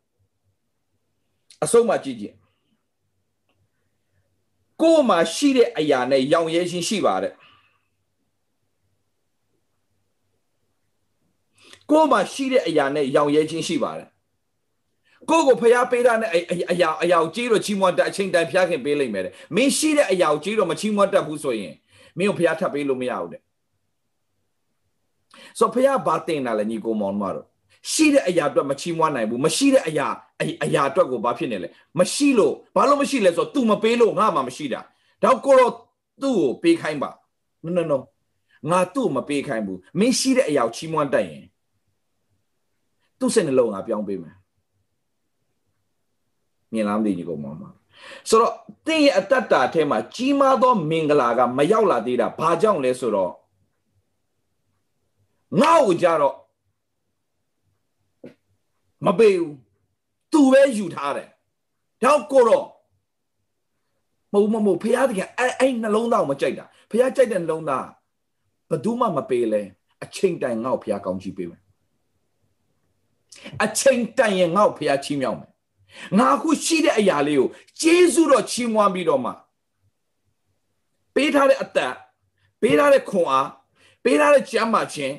[1.65, 2.35] အဆုံးမှကြည့်ကြည့်
[4.83, 7.35] ကိုယ်မှာရှိတဲ့အရာနဲ့ရောင်ရဲခြင်းရှိပါတယ်
[11.91, 14.09] ကိုယ်မှာရှိတဲ့အရာနဲ့ရောင်ရဲခြင်းရှိပါတယ်
[15.31, 16.31] ကိုကိုဖျားပေးတာနဲ့
[16.73, 21.75] အရာအရာကိုကြီးတော့ချီးမွမ်းတတ်အချိန်တိုင်းဖျားခင်ပေးလိုက်မယ်တဲ့မင်းရှိတဲ့အရာကိုကြီးတော့မချီးမွမ်းတတ်ဘူးဆိုရင်
[22.19, 23.43] မင်းကိုဖျားထပ်ပေးလို့မရဘူးတဲ့
[25.59, 27.47] ဆိုဖျားဘာတင်တာလဲညီကိုမောင်မတော်
[27.93, 30.07] ရှိတဲ့အရာအတွက်မချီးမွမ်းနိုင်ဘူးမရှိတဲ့အရာ
[30.65, 34.81] အရာအတွက်ကိုဘာဖြစ်နေလဲမရှိလို့ဘာလို့မရှိလဲဆိုတော့ तू မပေးလို့ငါမှမရှိတာ
[35.23, 35.73] တော့ကိုတော့
[36.23, 37.11] သူ့ကိုပေးခိုင်းပါ
[37.65, 37.99] no no no
[38.71, 41.45] ငါသူ့မပေးခိုင်းဘူးမင်းရှိတဲ့အရာကိုချီးမွမ်းတတ်ရင်
[43.19, 44.37] သူ့စိတ်နှလုံးငါပြောင်းပေးမယ်
[46.73, 47.47] မြင်လားမသိညီကောင်မ
[48.29, 48.55] ဆိုတော့
[48.87, 53.33] တင်းရဲ့အတ္တတာအထဲမှာကြီးမားသောမင်္ဂလာကမရောက်လာသေးတာဘာကြောင့်လဲဆိုတော့
[55.61, 56.35] ငါ့ကိုကြတော့
[59.07, 59.55] မပေးဘူး
[60.33, 61.29] သူပဲယူထားတယ်
[62.03, 62.67] တော့ကိုတော့
[64.33, 67.87] မဟုတ်မဟုတ်ဖះတကအဲ့အဲ့နှလုံးသားကိုမကြိုက်တာဖះကြိုက်တဲ့နှလုံးသား
[68.71, 69.63] ဘယ်သူမှမပေးလဲ
[70.05, 71.63] အချိန်တိုင်ငါ့ကိုဖះကောင်းချီးပေးမယ်
[73.65, 75.51] အချိန်တိုင်ရင်ငါ့ကိုဖះချီးမြှောက်မယ်
[76.19, 77.49] ငါခုရှိတဲ့အရာလေးကို
[77.81, 79.33] ကျေးဇူးတော်ချီးမွမ်းပြီးတော့မှ
[81.15, 81.95] ပေးထားတဲ့အသက်
[82.61, 83.49] ပေးထားတဲ့ခွန်အား
[84.05, 85.15] ပေးထားတဲ့ကြမ်းမာခြင်း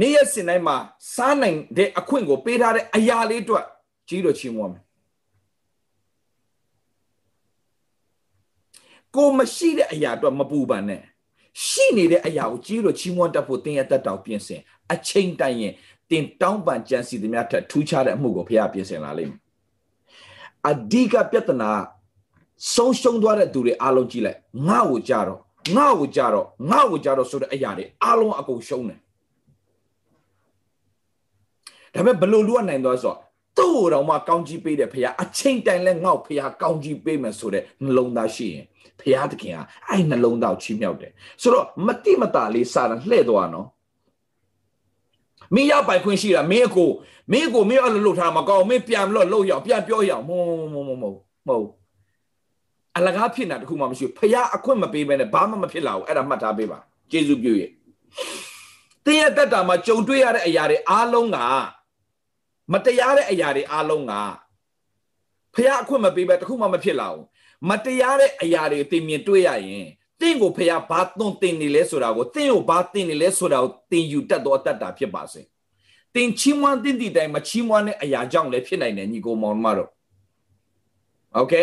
[0.00, 0.76] နေ့ရက်စဉ်တိုင်းမှာ
[1.14, 3.64] စားနိုင်တဲ့အခွင့်ကိုပေးထားတဲ့အရာလေးအတွက်
[4.08, 4.84] ကြီးတော်ချီးမွမ်းမယ်
[9.14, 11.02] ကိုမရှိတဲ့အရာအတွက်မပူပန်နဲ့
[11.66, 14.60] ရှိနေတဲ့အရာကိုကြီးတော်ချီးမွမ်းတတ်ဖို့တင်းရတတ်တော်ပြင်ဆင်
[14.92, 15.72] အချိန်တိုင်ရင်
[16.10, 19.40] တင်တောင်းပန်ကြံစီသမျှထက်ထူးခြားတဲ့အမှုကိုဖခင်ပြင်ဆင်လာလိမ့်မယ်
[20.68, 21.70] အဓိကပြဿနာ
[22.74, 24.38] ဆုံးရှုံးသွားတဲ့သူတွေအားလုံးကြည့်လိုက်
[24.68, 25.40] ငါ့ကိုကြတော့
[25.76, 28.98] ငါ့ကိုကြတော့ငါ့ကိုကြတော့ဆိုတဲ့အရာတွေအားလုံးအကုန်ရှုံးတယ်
[31.94, 33.18] ဒါပေမဲ့ဘယ်လိုလုပ်နိုင်သွားဆိုတော့
[33.58, 38.64] သူ့ကိုတော့မှကောင်းကြီးပေးတယ်ဖခင်အချိန်တိုင်လဲငေါ့ဖခင်ကောင်းကြီးပေးမယ်ဆိုတဲ့နှလုံးသားရှိရင်
[39.00, 41.12] ဖခင်တခင်ကအဲ့နှလုံးသားကိုချီးမြှောက်တယ်
[41.42, 43.66] ဆိုတော့မတိမတာလေးစာရန်လှည့်သွားနော်
[45.54, 46.90] မင်းရပိုင်ခွင့်ရှိတာမင်းအကို
[47.32, 51.16] မင်းအကိုမင်းအဲ့လိုလုပ်ထားမကောင်းမင်းပြန်လို့လှုပ်ရအောင်ပြန်ပြောရအောင်မဟုတ်မဟုတ်မဟုတ်
[51.48, 51.68] မဟုတ်
[52.96, 56.78] အလကားဖြစ်နေတာတခုမှမရှိဘူးဖះအခွင့်မပေးဘဲနဲ့ဘာမှမဖြစ်လာဘူးအဲ့ဒါမှတ်ထားပေးပါ
[57.10, 57.70] ကျေးဇူးပြုရဲ့
[59.04, 61.38] တင်းရဲ့တက်တာမှာကြုံတွေ့ရတဲ့အရာတွေအားလုံးက
[62.73, 64.13] မတရားတဲ့အရာတွေအားလုံးက
[65.55, 67.25] ဖះအခွင့်မပေးဘဲတခုမှမဖြစ်လာဘူး
[67.69, 69.87] မတရားတဲ့အရာတွေတင်မြင်တွေ့ရရင်
[70.21, 75.41] တင့်ကိုဖះဘာသွန်တင်နေလဲဆိုတာကိုတင့်ကိုဘာတင်နေလဲဆိုတာကိုတင်ယူတတ်တော့တတ်တာဖြစ်ပါစေ
[76.15, 79.89] တင်ချီးမွမ်းတင်တည်တိုင်းမချီးမွမ်းတဲ့အရာကြောင့်လည်းဖြစ်နိုင်တယ်ညီကိုမောင်မတို့
[81.35, 81.53] โอเค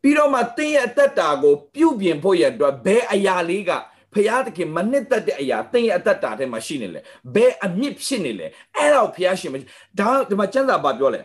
[0.00, 3.70] ပြီးတော့မှတင်းရဲ့အသက်တာကိုပြုပြင်ဖို့ရအတွက်ဘယ်အရာလေးက
[4.14, 7.00] ဖရာသခင်မနစ်သက်တဲ့အရာတင်းရဲ့အသက်တာထဲမှာရှိနေလဲ
[7.34, 9.56] ဘယ်အမြင့်ဖြစ်နေလဲအဲ့တော့ဖရာရှင်မ
[9.98, 11.20] ဒါဒီမှာကျမ်းစာပါပြောလဲ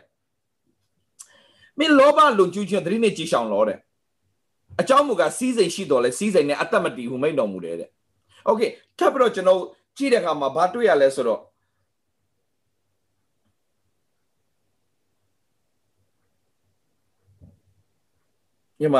[1.79, 3.77] မင်းလောဘလုံကျူးခြင်းသတိနဲ့ကြည်ဆောင်လောတဲ့
[4.81, 7.89] အကြောင်းမူကစီးစိမ်ရှိတော်လဲစီးစိမ်နဲ့အသက်မတည်ဘူးမိန်တော်မူတယ်တဲ့
[8.45, 8.61] โอเค
[8.97, 9.59] ထပ်ပြီးတော့ကျွန်တော်
[9.97, 11.41] ကြည့်တဲ့အခါမှာဘာတွေ့ရလဲဆိုတော့
[18.79, 18.97] ညီမ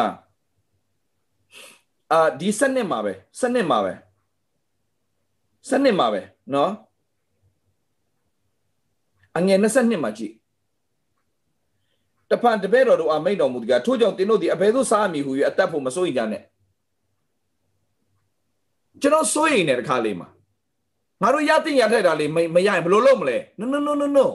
[2.11, 3.93] အာဒီစနစ်မှာပဲစနစ်မှာပဲ
[5.69, 6.21] စနစ်မှာပဲ
[6.51, 6.69] เนาะ
[9.37, 10.33] အငယ်22မှာကြည့်
[12.29, 16.43] တဖန်တပည့်တော်တို့အမိန်တော်မူတကထို့ကြောင့်တင်းတို့ဒီအဘယ်သို့စားမည်ဟူ၍အသက်ဖို့မစိုးရင်ကြနဲ့
[19.01, 20.27] ကျွန်တော်စိုးရင်တဲ့တခါလေးမှာ
[21.21, 24.25] ငါတို့ရတင်ရထိုက်တာလေးမရရင်ဘယ်လိုလုပ်မလဲ no no no no no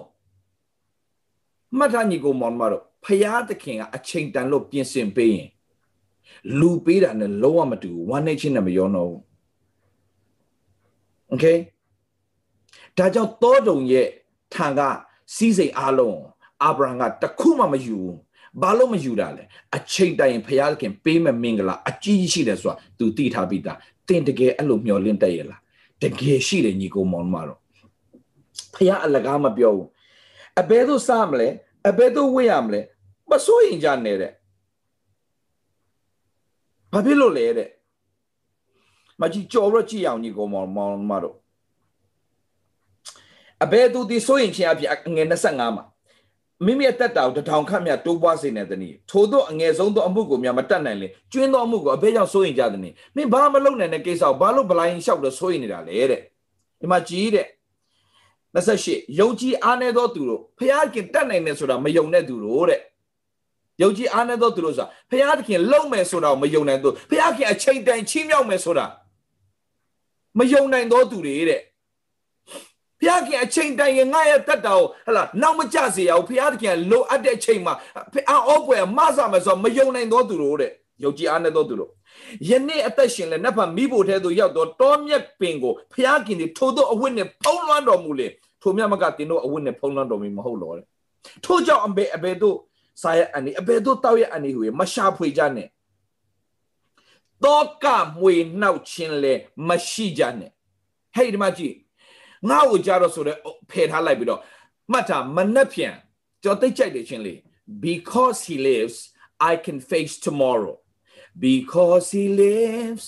[1.78, 5.48] မှတ်ထားညီကိုမောင်မတို့ဖရာသခင်ကအချိန်တန်လို့ပြင်ဆင်ပေးရင်
[6.59, 9.21] လူပေးတာနဲ့လုံးဝမတူဘူးဝမ်းနေချင်းနဲ့မရောတော့ဘူး
[11.31, 11.57] okay
[12.97, 14.07] ဒါကြောင့်တောတုံရဲ့
[14.53, 14.81] ထံက
[15.35, 16.19] စီးစိမ်အားလုံး
[16.63, 18.15] အာဗြဟံကတခုမှမယူဘူး
[18.61, 19.43] ဘာလို့မယူတာလဲ
[19.75, 25.61] အချိန်တိုင်းဘုရားခင်ပေးမဲ့မင်္ဂလာအကြီးကြီးရှိတယ်ဆိုတာ तू သိထားပြီးသားတင်တကယ်အဲ့လိုမျောလင့်တတ်ရလား
[26.03, 27.59] တကယ်ရှိတယ်ညီကောင်မောင်မတော်
[28.73, 29.87] ဘုရားအလကားမပြောဘူး
[30.61, 31.47] အဘဲသို့စမလဲ
[31.89, 32.81] အဘဲသို့ဝေ့ရမလဲ
[33.29, 34.31] မစိုးရင်ကြနေတဲ့
[36.95, 37.69] ဘာဖြစ်လို့လဲတဲ့
[39.21, 41.35] မကြီးကြော်ရကြည့်အောင်ညီကိုမောင်မောင်မတို့
[43.63, 45.83] အဘဲသူဒီစိုးရင်ချင်းအဖြစ်ငယ်25မှာ
[46.65, 56.21] မိမိအသက်တာကိုတထောင်ခန့်မြတ်တိုးပွားစေတဲ့တနည်းထို့သောအငယ်ဆုံးသောအမှုကိုများမတတ်နိုင်လေကျွင်းသောအမှုကိုအဘဲကြောင့်စိုးရင်ကြတဲ့နည်းမင်းဘာမလုပ်နိုင်တဲ့ကိစ္စကိုဘာလို့ဗလိုင်းလျှောက်လို့စိုးရင်နေတာလဲတဲ့
[56.79, 57.47] ဒီမှာကြီးတဲ့
[58.55, 62.81] 28ယုံကြည်အားနေသောသူတို့ဖျားခင်တတ်နိုင်တယ်ဆိုတာမယုံတဲ့သူတို့တဲ့
[63.81, 68.85] ယုံကြည်အားနေသောသူတို့ဆိုတာဖျားခင်လုံမယ်ဆိုတာကိုမယုံနိုင်သူဖျားခင်အချိန်တိုင်ချီးမြှောက်မယ်ဆိုတာ
[70.37, 71.61] မယုံနိုင်သောသူတွေတဲ့
[73.01, 77.73] ဖျားခင်အချိန်တိုင်ရင်ငါရဲ့တက်တာကိုဟလာနောက်မကြစေရဘူးဖျားခင်လိုအပ်တဲ့အချိန်မှာ
[78.29, 80.71] အောပွဲမဆမယ်ဆိုတော့မယုံနိုင်သောသူတို့တဲ့
[81.03, 81.91] ယုံကြည်အားနေသောသူတို့
[82.49, 88.27] ယနေ့အသက်ရှင်လဲနတ်ဖတ်မိဖို့ထဲသို့ရောက်တော့တောမြက်ပင်ကိုဖျားခင်ဒီထို့သောအဝတ်နဲ့ဖုံးလွှမ်းတော်မူလေ
[88.61, 90.85] ထိုမြတ်မကတင်တို့အဝတ်နဲ့ဖုံးလွှမ်းတော်မူမဟုတ်တော့တဲ့
[91.45, 92.57] ထို့ကြောင့်အဘေအဘေတို့
[93.02, 95.68] စားရအနေအဘေတို့တောက်ရအနေဟူမရှာဖွေကြနဲ့
[97.44, 97.86] တောက
[98.20, 99.34] မွေနှောက်ခြင်းလဲ
[99.68, 100.50] မရှိကြနဲ့
[101.14, 101.76] ဟဲ့ဒီမှာကြည့်
[102.48, 103.38] ငါ့ကိုကြတော့ဆိုတော့
[103.70, 104.40] ဖယ်ထားလိုက်ပြီးတော့
[104.92, 105.94] မှတ်တာမနှက်ပြန်
[106.42, 107.34] ကြော်သိကြိုက်တယ်ချင်းလေ
[107.86, 108.96] because he lives
[109.50, 110.76] i can face tomorrow
[111.46, 113.06] because he lives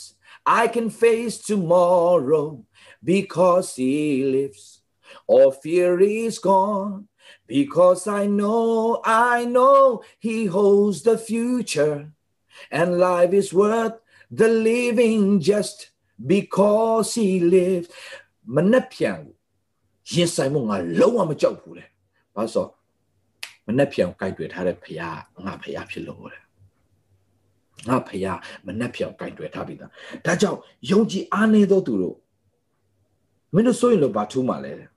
[0.62, 2.46] i can face tomorrow
[3.12, 3.96] because he
[4.36, 4.64] lives
[5.32, 7.08] all fear is gone
[7.47, 12.11] Because I know, I know He holds the future,
[12.71, 13.95] and life is worth
[14.29, 15.91] the living just
[16.33, 17.89] because He lives.
[18.55, 19.19] မနှက်ပြန်
[20.13, 21.85] ရင်ဆိုင်မှုငါလုံးဝမကြောက်ဘူးလေ။
[22.35, 22.69] ဘာလို့
[23.67, 25.09] မနှက်ပြန်ကိုကြိုက်တွေ့ထားတဲ့ဖရာ
[25.45, 26.39] ငါဖရာဖြစ်လို့လေ။
[27.87, 28.33] ငါဖရာ
[28.65, 29.91] မနှက်ပြန်ကိုကြိုက်တွေ့ထားပြီးသား။
[30.25, 30.59] ဒါကြောင့်
[30.91, 32.17] ယုံကြည်အားနေသောသူတို့
[33.53, 34.73] မင်းတို့ဆိုရင်လို့ဘာထူးမှလဲ။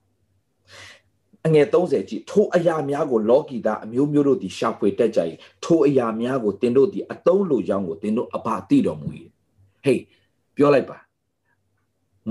[1.45, 5.19] အငယ်30ကြည့်ထိုအရာများကိုလောကီသားအမျိုးမျိုးတို့သည်ရှာဖွေတတ်ကြ၏
[5.63, 9.07] ထိုအရာများကိုတင်တို့သည်အတုံးလိုကြောင်းကိုတင်တို့အဘာသိတော်မူ၏
[9.83, 10.01] ဟေး
[10.55, 10.97] ပြောလိုက်ပါ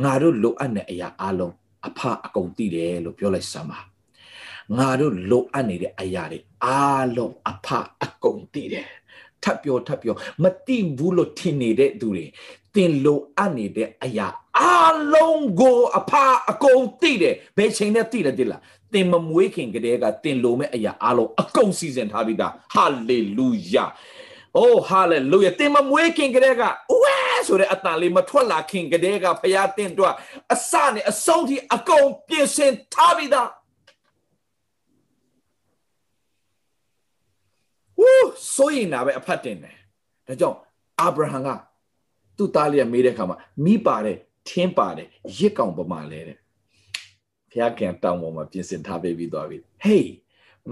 [0.03, 1.55] ငါတို့လိုအပ်တဲ့အရာအလုံး
[1.88, 3.81] အဖအကုန်သိတယ်လို့ပြောလိုက်စမ်းပါ
[4.79, 7.68] ငါတို့လိုအပ်နေတဲ့အရာတွေအားလုံးအဖ
[8.05, 8.87] အကုန်သိတယ်
[9.42, 12.25] ထပ်ပြောထပ်ပြောမသိဘူးလို့ထင်နေတဲ့သူတွေ
[12.75, 14.27] တင်လိုအပ်နေတဲ့အရာ
[14.59, 16.12] အလုံးကိုအဖ
[16.51, 23.87] အကုန်သိတယ်ဘယ်ချိန်နဲ့သိတယ်တိလား သင်မမွေးခင်ကတည်းကသင်လိုမဲ့အရာအလုံးအကုန်စီစဉ်ထားပြီးသားဟာလေလုယာ
[24.59, 26.62] အိုးဟာလေလုယာသင်မမွေးခင်ကတည်းက
[27.03, 30.14] ဝဲဆိုတဲ့အတန်လေးမထွက်လာခင်ကတည်းကဖခင်တင်တော့
[30.55, 33.48] အစနဲ့အဆုံးထိအကုန်ပြင်ဆင်ထားပြီးသား
[38.00, 39.76] ဝူးဆိုရင်နာပဲအဖတ်တင်တယ်
[40.29, 40.59] ဒါကြောင့်
[41.00, 41.48] အာဗြဟံက
[42.37, 46.38] သူ့သားလေးကမေးတဲ့အခါမှာမိပါတယ်ထင်းပါတယ်ရစ်ကောင်ပမာလဲတဲ့
[47.51, 50.10] ဖခင်တောင်းပေါ်မှာပြင်ဆင်ထားပေးပြီးသွားပြီဟေး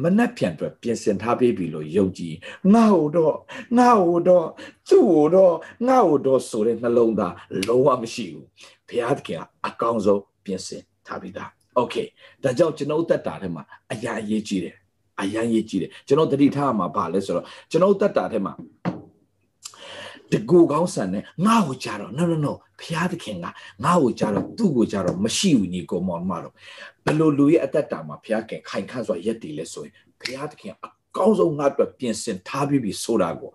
[0.03, 2.35] မနှက်ပြန်အတွက်ပြင်ဆင်ထားပေးပြီလို့ယုံကြည်
[2.73, 3.35] ငါ့ဟိုတော့
[3.77, 4.47] ငါ့ဟိုတော့
[4.89, 5.55] သူ့ဟိုတော့
[5.87, 7.33] ငါ့ဟိုတော့ဆိုတဲ့နှလုံးသား
[7.67, 8.47] လုံးဝမရှိဘူး
[8.87, 11.95] ဘုရားသခင်ကအကောင်းဆုံးပြင်ဆင်ထားပြီးသားโอเค
[12.43, 14.75] ဒါကြောင့်ကျွန်တော်သက်တာထဲမှာအရာအရေးကြီးတယ်
[15.21, 18.53] အရာရေးကြီးတယ်ကျွန်တော်တတိထားမှာဗာလဲဆိုတော့ကျွန်တော်သက်တာထဲမှာ
[20.32, 23.46] တကူကောင်းဆန်နဲ့ငါ့ကိုကြတော့ no no no ဘုရားသခင်က
[23.84, 26.54] ငါ့ကိုကြတော့သူ့ကိုကြတော့မရှိဘူးညီကိုမောင်မတော့
[27.04, 33.50] ဘယ်လိုလူရဲ့အသက်တာမှာဘုရားခင်ခိုင်ခန့်စွာရက်တည်လဲဆိုရင်ဘုရားသခင်အကောင်းဆုံးငါ့အတွက်ပြင်ဆင်ထားပြီးပြီဆိုတာကို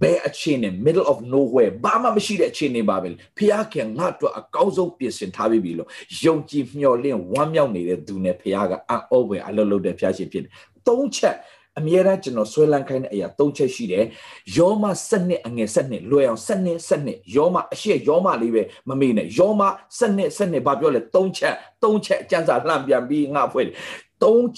[0.00, 5.88] ဘယ်အခြေအနေ middle of nowhere ဘာမှမရှိတဲ့အခြေအနေပါပဲဘုရားခင်ငါ့အတွက်အကောင်းဆုံးပြင်ဆင်ထားပြီးပြီလို့
[6.24, 10.52] ယုံကြည်မျှော်လင့်ဝမ်းမြောက်နေတဲ့သူနဲ့ဘုရားကအံ့ဩဖွယ်အလုပ်လုပ်တဲ့ဘုရားရှင်ဖြစ်တယ်
[10.88, 11.36] သုံးချက်
[11.78, 14.04] အမြဲတမ်းကျွန်တော်ဆွဲလန်းခိုင်းတဲ့အရာ၃ချက်ရှိတယ်။
[14.56, 19.62] ယောမစနစ်အငယ်စနစ်လွယ်အောင်စနစ်စနစ်ယောမအရှိယောမလေးပဲမမေ့နဲ့ယောမ
[19.98, 23.70] စနစ်စနစ်ဘာပြောလဲ၃ချက်၃ချက်အကျဉ်းစာလှမ်းပြန်ပြီးငါဖွဲ့၃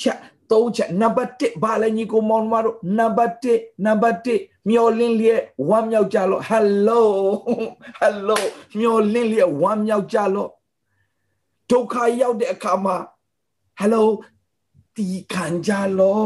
[0.00, 0.18] ချက်
[0.52, 7.02] သုံးချက်နံပါတ်1ဘာလဲညီကိုမောင်မတို့နံပါတ်1နံပါတ်1မျောလင်းလျက်ဝမ်းမြောက်ကြလို့ hello
[8.00, 8.38] hello
[8.78, 10.50] မျောလင်းလျက်ဝမ်းမြောက်ကြလို့
[11.70, 12.96] ဒုက္ခရောက်တဲ့အခါမှာ
[13.80, 14.02] hello
[14.96, 16.24] တီခံကြလော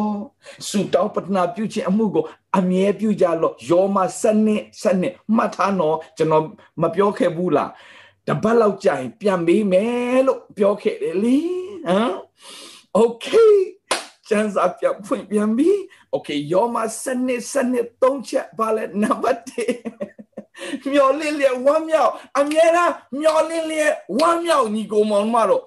[0.69, 2.25] စူတောင်းပတနာပြုခြင်းအမှုကို
[2.59, 6.45] အမြဲပြုကြလောယောမစနစ်စနစ်မှတ်ထားနော်ကျွန်တော်
[6.83, 7.71] မပြောခဲ့ဘူးလား
[8.27, 11.39] တပတ်လောက်ကြာရင်ပြန်မေးမယ်လို့ပြောခဲ့တယ်လေ
[11.89, 12.15] ဟမ်
[12.99, 13.55] okay
[14.29, 15.71] ကျန်းစာပြဖွင့်ပြန်ပြီ
[16.15, 25.63] okay ယောမစနစ်စနစ်သုံးချက်ပါလဲနံပါတ်1မျောလင်းလျက်ဝမ်းမြောက်အမြဲတမ်းမျောလင်းလျက်ဝမ်းမြောက်ညီကောင်မောင်မတော်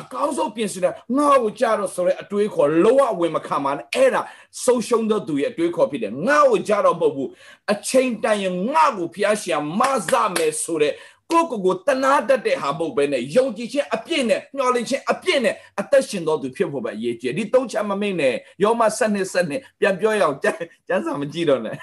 [0.00, 4.20] အကောင်းဆုံးပြင်ဆင်တဲ့ငါ့ကိုကြတော့ဆိုရဲအတွေးခေါ်လုံးဝဝင်မခံပါနဲ့အဲ့ဒါ
[4.64, 7.28] ဆုံးရှုံးသောသူရဲ့အတွေးခေါ်ဖြစ်တယ်ငါ့ကိုကြတော့မဟုတ်ဘူး
[7.72, 10.94] အချိန်တန်ရင်ငါ့ကိုဖျားရှင်မဆမယ်ဆိုတဲ့
[11.32, 20.46] ကိုကိုကိုတနာတတ်တဲ့ဟာမဟုတ်ပဲနဲ့ယုံကြည်ခြင်းအပြည့်နဲ့မျှော်လင့်ခြင်းအပြည့်နဲ့အသက်ရှင်တော်သူဖြစ်ဖို့ပဲအရေးကြီးဒီသုံးချက်မမိတ်နဲ့ယောမဆက်နှစ်ဆက်နှစ်ပြန်ပြောရအောင်ကျ
[20.94, 21.76] န်းစာမကြည့်တော့နဲ့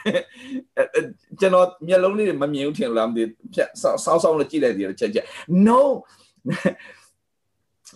[1.40, 5.26] ကျွန်တော်မျက်လုံးလေးမမြင်ဘူးထင်လားမသိဖြတ်ဆောင်းဆောင်းလို့ကြည့်လိုက်သေးတယ်ချက်ချက်
[5.68, 5.82] no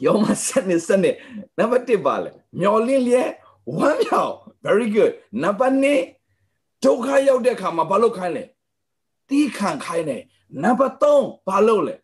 [0.06, 1.16] ယောမစနစ်စနစ်
[1.58, 3.32] နံပါတ်1ပါလေမျောလင်းလျက်
[3.78, 5.12] ဝမ်းမြောက် very good
[5.44, 8.44] နံပါတ်2ဒုက္ခရောက်တဲ့အခါမှာဘာလုပ်ခိုင်းလဲ
[9.30, 10.22] တီးခံခိုင်းတယ်
[10.64, 11.96] နံပါတ်3ဘာလုပ်လဲ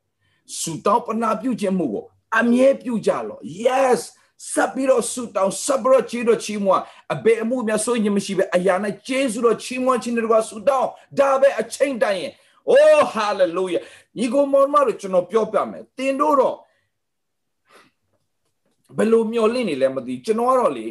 [0.60, 2.06] ဆူတောင်းပနာပြုခြင်းမှုကို
[2.39, 4.02] အမြဲပြုကြလော yes
[4.52, 6.78] စပ်ပြီးတော့ဆူတောင်းစပ်ပြီးတော့ချီတော့ချီမွာ
[7.13, 12.34] အဘေအမှုများဆိုရင်မရှိပဲအရာနဲ့ကျေးဇူးတော်ချီးမွမ်းခြင်းတွေကဆူတောင်းဒါပဲအချိန်တိုင်းရင်
[12.71, 13.82] oh hallelujah
[14.17, 16.56] ညီကိုမောင်မတို့ကျွန်တော်ပြောပြမယ်တင်တို့တော့
[18.97, 20.87] ဘယ်လိုမျောလင့်နေလဲမသိကျွန်တော်ကတော့လေ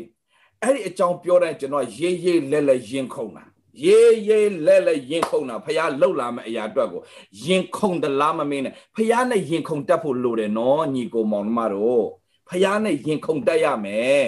[0.62, 3.44] အဲ့ဒီအကြောင်းပြောတိုင်းကျွန်တော်ရေးရေးလဲလဲရင်ခုန်တာ
[3.84, 7.02] ရေးရေးလဲလဲရင်ခုန်တာဖះလှုပ်လာမယ့်အရာအတွက်ကို
[7.44, 12.06] ရင်ခုန်သလားမမင်းနဲ့ဖះနဲ့ရင်ခုန်တတ်ဖို့လိုတယ်နော်ညီကိုမောင်နှမတို့
[12.50, 14.24] ဖះနဲ့ရင်ခုန်တတ်ရမယ်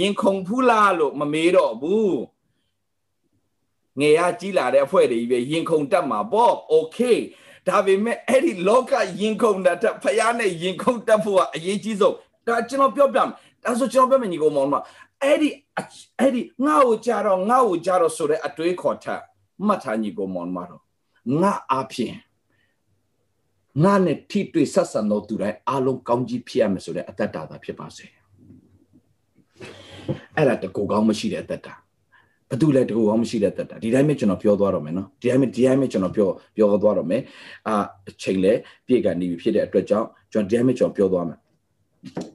[0.00, 2.18] ရင်ခုန်ဖူးလားလို့မမေးတော့ဘူး
[4.00, 6.98] ငယ်ရကြီးလာတဲ့အဖွဲ့တွေကြီးပဲရင်ခုန်တတ်မှာပေါ့โอเค
[7.66, 12.16] ဒါပေမဲ့အဲ့ဒီလောကရင်ခုန်တတ်ဖះနဲ့ရင်ခုန်တတ်ဖို့ကအရေးကြီးဆုံး
[12.47, 13.29] ဒါကျွန်တော်ပြောပြမယ်
[13.63, 14.75] ဒါဆိုကျွန်တော်ပြောမယ်ညီကောင်မောင်မ
[15.23, 15.49] အဲ့ဒီ
[16.19, 19.05] အဲ့ဒီငါ့ကိုကြတော့ငါ့ကိုကြတော့ဆိုတဲ့အတွေးခေါ်ထ
[19.65, 20.81] မှတ်ထားညီကောင်မောင်မတော့
[21.41, 22.13] ငါအဖြစ်
[23.83, 28.05] ငါနဲ့ထိတွေ့ဆက်ဆံတော့သူတိုင်းအားလုံးကောင်းကြီးဖြစ်ရမယ်ဆိုတဲ့အတ္တတာသာဖြစ်ပါစေ
[30.35, 31.73] အဲ့ဒါတကူကောင်းမရှိတဲ့အတ္တတာ
[32.49, 37.21] ဘာတူလဲတကူကောင်းမရှိတဲ့အတ္တတာဒီတိုင်းပဲကျွန်တော်ပြောသွားတော့မယ်နော်ဒီတိုင်းပဲဒီတိုင်းပဲကျွန်တော်ပြောပြောသွားတော့မယ်
[37.67, 37.75] အာ
[38.09, 38.53] အချိန်လဲ
[38.87, 41.37] ပြည့်ကနေပြီဖြစ်တဲ့အတွက်ကြောင့်ကျွန်တော်ဒီတိုင်းပဲကျွန်တော်ပြောသွားမယ်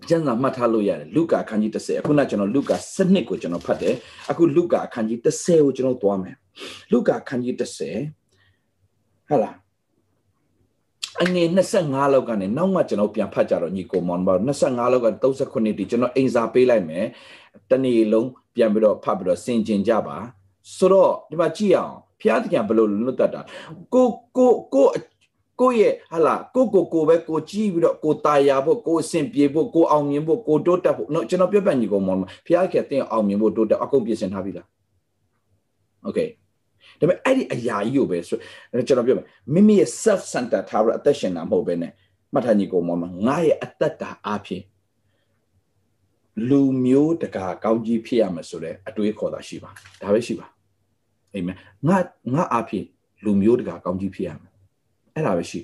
[0.09, 3.95] ကျမ်းစာမှတ်ထားလို့ရတယ်လုကာအခန်းကြီး30အခုနကျွန်တော်လုကာ7ကိုကျွန်တော်ဖတ်တယ်
[4.31, 6.37] အခုလုကာအခန်းကြီး30ကိုကျွန်တော်သွားမယ်
[6.93, 9.57] လုကာအခန်းကြီး30ဟာလား
[11.23, 11.49] အငယ်
[11.81, 17.05] 25လောက်ကနေနောက်မှကျွန်တော်ပြန်ဖတ်ကြတော့ညီကိုမောင်ဘာ25လောက်က39ဒီကျွန်တော်အိမ်စာပေးလိုက်မယ်
[17.71, 20.17] တနေ့လုံးပြန်ပြီးတော့ဖတ်ပြီးတော့ဆင်ကျင်ကြပါ
[20.77, 23.41] ဆိုတော့ဒီမှာကြည့်အောင်ဖျားတကံဘလို့လွတ်တတ်တာ
[23.95, 24.87] ကိုကိုကို
[25.62, 34.68] ကိုယ့်ရဲ့ဟာလာကိုကိုကိုပဲကိုကြည့်ပြီးတော့ကိုตายရဖို့ကိုအဆင်ပြေဖို့ကိုအောင်မြင်ဖို့ကိုတိုးတက်ဖို့နော်ကျွန်တော်ပြောပြညီကောင်မောင်ဖျားခဲ့တဲ့အောင်မြင်ဖို့တိုးတက်အကုန်ပြင်ဆင်ထားပြီလား
[36.04, 36.20] โอเค
[37.00, 38.38] ဒါပေမဲ့အဲ့ဒီအရာကြီးကိုပဲဆို
[38.88, 41.86] ကျွန်တော်ပြောမယ်မိမိရဲ့ self center ထားပြီးအသက်ရှင်တာမဟုတ်ပဲね
[42.34, 44.63] မှတ်ထားညီကောင်မောင်ငါရဲ့အသက်တာအားဖြင့်
[46.50, 50.48] လူမျိုးတကာကောင်းကြီးဖြစ်ရမယ်ဆိုတဲ့အတွေးခေါ်တာရှိပါဒါပဲရှိပါ
[51.34, 51.98] အာမင်ငါ
[52.34, 52.86] ငါအဖြစ်
[53.24, 54.48] လူမျိုးတကာကောင်းကြီးဖြစ်ရမယ် ်
[55.18, 55.62] အဲ့ဒါပဲရှိ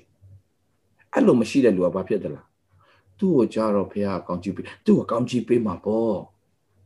[1.13, 2.45] အဲ့လိုမရှိတဲ့လူကဘာဖြစ်သလား
[3.19, 6.17] သူ့ကိုကြတော့ဖះကောင်းကြီးပေးသူ့ကိုကောင်းကြီးပေးမှာပေါ့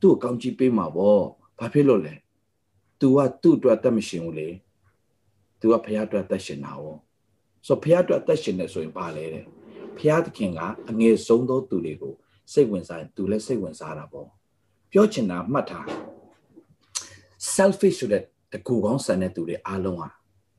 [0.02, 1.22] သူ့ကိုကောင်းကြီးပေးမှာပေါ့
[1.60, 2.14] ဘာဖြစ်လို့လဲ
[3.00, 4.50] तू ကသူ့အတွက်တက်မရှင်ဘူးလေ
[5.60, 6.84] तू ကဖះအတွက်တက်ရှင်တာ哦
[7.68, 9.46] ဆိုဖះအတွက်တက်ရှင်နေဆိုရင်ဘာလဲတဲ့
[9.98, 12.14] ဖះသခင်ကအငယ်ဆုံးသောသူတွေကို
[12.52, 14.28] စိတ်ဝင်စားရင် तू လည်းစိတ်ဝင်စားတာပေါ့
[14.92, 15.86] ပြောချင်တာမှတ်ထား
[17.54, 20.10] selfish ဆိုတဲ့တကူကောင်းဆန်တဲ့သူတွေအားလုံးဟာ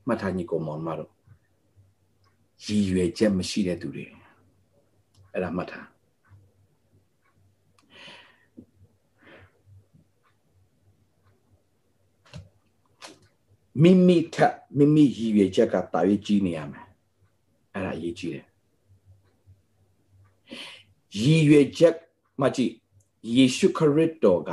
[0.07, 1.11] မှတ်ထားညီကိုမောင်မတို့
[2.64, 4.06] ရည်ရွယ်ချက်မရှိတဲ့သူတွေ
[5.32, 5.88] အဲ့ဒါမှတ်ထား
[13.82, 16.86] မိမိထက်မိမိရည်ရွယ်ချက်ကတာ၍ကြီးနေရမယ်
[17.74, 18.46] အဲ့ဒါအရေးကြီးတယ်
[21.20, 21.96] ရည်ရွယ်ချက်
[22.40, 22.72] မှကြည့်
[23.34, 24.52] ယေရှုခရစ်တော်က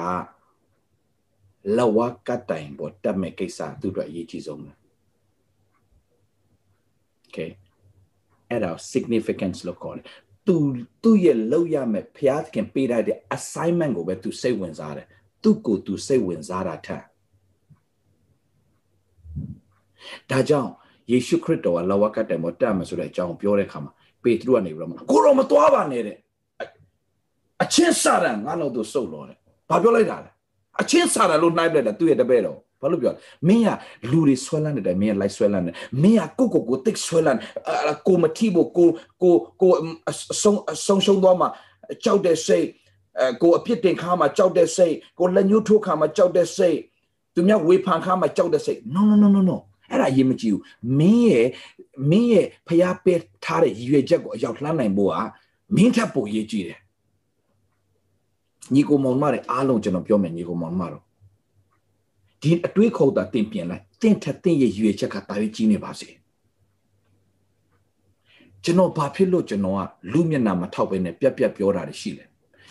[1.78, 4.72] လဝကတိုင်ပေါ်တက်မဲ့ကိစ္စသူတို့အရေးကြီးဆုံးပဲ
[7.26, 7.52] okay
[8.50, 10.06] အဲ့ဒါ significance လို့ခေါ်တယ်
[10.48, 10.56] သူ
[11.04, 15.08] သူ့ရဲ့လောက်ရမယ်ဖျားသခင်ပေးလိုက်တဲ့ assignment ကိုပဲသူစိတ်ဝင်စားတယ်
[15.44, 17.04] သူ့ကိုသူစိတ်ဝင်စားတာထက်
[20.30, 20.72] ဒါကြောင့်
[21.12, 23.92] ယေရှုခရစ်တော်ကလဝကတိုင်ပေါ်တက်မယ်ဆိုတဲ့အကြောင်းပြောတဲ့အခါမှာ
[24.24, 26.18] ပေတရုကနေပြီးတော့ကိုရောမသွားပါနဲ့တဲ့
[27.64, 29.38] အချင်းစာရန်ငါတို့သူစုပ်လို့တယ်
[29.70, 30.32] ဘာပြောလိုက်တာလဲ
[30.82, 33.14] အချင်းစာရန်လို့နှိုင်းပလိုက်တာသူ့ရဲ့တပည့်တော် ဘာလို့ပြော
[33.48, 33.70] မင်းက
[34.12, 37.40] လူတွေဆွဲလန်းတဲ့တိုင်မင်းကလိုက်ဆွဲလန်းတယ်မင်းကကိုကိုကိုတိတ်ဆွဲလန်း
[37.94, 38.90] အကိုမထီဖို့ကို
[39.22, 39.72] ကိုကို
[40.10, 41.50] အဆုံးအဆုံးရှုံးသွားမှာ
[42.04, 42.68] ကြောက်တဲ့စိတ်
[43.22, 46.78] အကိုအပြစ်တင်ခါမှာကြောက်တဲ့စိတ်ကိုလက်ညှိုးထိုးခါမှာကြောက်တဲ့စိတ်
[47.34, 49.58] သူများဝေဖန်ခါမှာကြောက်တဲ့စိတ် no no no no no
[49.92, 50.64] အဲ့ဒါရေးမကြည့်ဘူး
[51.00, 51.48] မင်းရဲ့
[52.10, 55.24] မင်းရဲ့ဖျားပေးထားတဲ့ရည်ရွယ်ချက်ကိုအရောက်လှမ်းနိုင်ဖို့ဟာ
[55.76, 56.80] မင်းထပ်ပိုရေးကြည့်တယ်
[58.74, 61.04] ညီကိုမောင်မတွေအားလုံးကျွန်တော်ပြောမယ်ညီကိုမောင်မတို့
[62.42, 66.10] ဒီအတွေးခေါ်တာတင်ပြင်လိုက်တင့်ထက်တင့်ရဲ့ရွေချက်ကတာ၍ကြီးနေပါစေ
[68.64, 72.26] ကျွန်တော်ဘာဖြစ်လို့ကျွန်တော်ကလူမျက်နှာမထောက်ပဲနဲ့ပြက်ပြက်ပြောတာရှိလဲ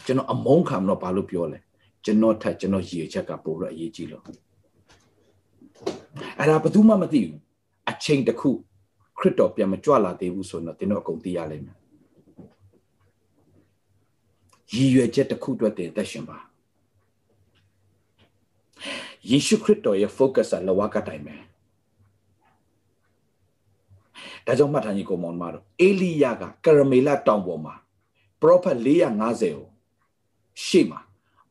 [0.05, 1.59] ကျွန်တော်အမုန်းခံတော့ဘာလို့ပြောလဲ
[2.05, 4.23] ကျွန်တော်ထက်ကျွန်တော်ရွေချက်ကပို့တော့အရေးကြီးလို့
[6.39, 7.39] အဲ့ဒါဘယ်သူမှမသိဘူး
[7.91, 8.51] အချိန်တစ်ခု
[9.19, 11.77] ခရစ်တော်ပြန်မကြွလာသေးဘူးဆိုတော့တင်းတော့အကုန်သိရလိမ့်မယ်
[14.75, 16.39] ရည်ရွယ်ချက်တစ်ခုအတွက်တင်သက်ရှင်ပါ
[19.31, 21.37] ယေရှုခရစ်တော်ရဲ့ focus ကလဝကတိုင်ပဲ
[24.47, 27.75] ဒါကြောင့်မှတ်ထားညီကိုမောင်မတို့အေလိယကကရမေလတောင်ပေါ်မှာ
[28.43, 29.67] prophet 450ကို
[30.65, 31.01] ရှေ့မှာ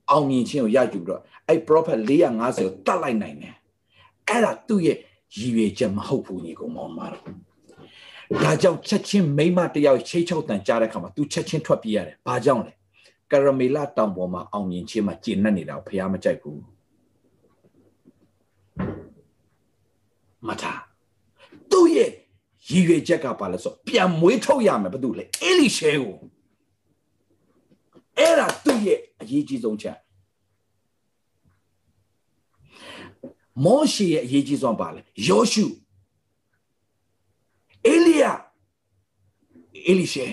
[0.09, 3.55] အောင်မြင်ခြင်းကိုရယူပြီးတော့အဲ့ prophet 450ကိုတတ်လိုက်နိုင်တယ်
[4.29, 4.97] အဲ့ဒါသူ့ရဲ့
[5.37, 7.23] ရည်ရွယ်ချက်မဟုတ်ဘူးညီကိုမောင်မတို့
[8.43, 12.73] ဒါကြောင့်ချက်ချင်းမိမတယောက်ချိတ်ချောက်တန်ကြားတဲ့ခါမှာ तू ချက်ချင်းထွက်ပြေးရတယ်ဘာကြောင့်လဲ
[13.31, 16.74] ကရမေလတောင်ပေါ်မှာအောင်မြင်ခြင်းမှာကျင့်နေနေတာကိုဖះမကြိုက်ဘူး
[20.47, 20.81] မထား
[21.71, 22.09] သူ့ရဲ့
[22.69, 26.15] ရည်ရွယ်ချက်ကပါလဲဆိုပြန်မွေးထုတ်ရမယ်ဘာလို့လဲအေလိရှဲကို
[28.17, 29.97] အဲ့ဒါသူ့ရဲ့အရေးကြီးဆုံးချက်
[33.65, 35.65] မောရှေရဲ့အရေးကြီးဆုံးပါလဲယောရှု
[37.87, 38.23] အေလိယ
[39.87, 40.25] အေလိရှဲ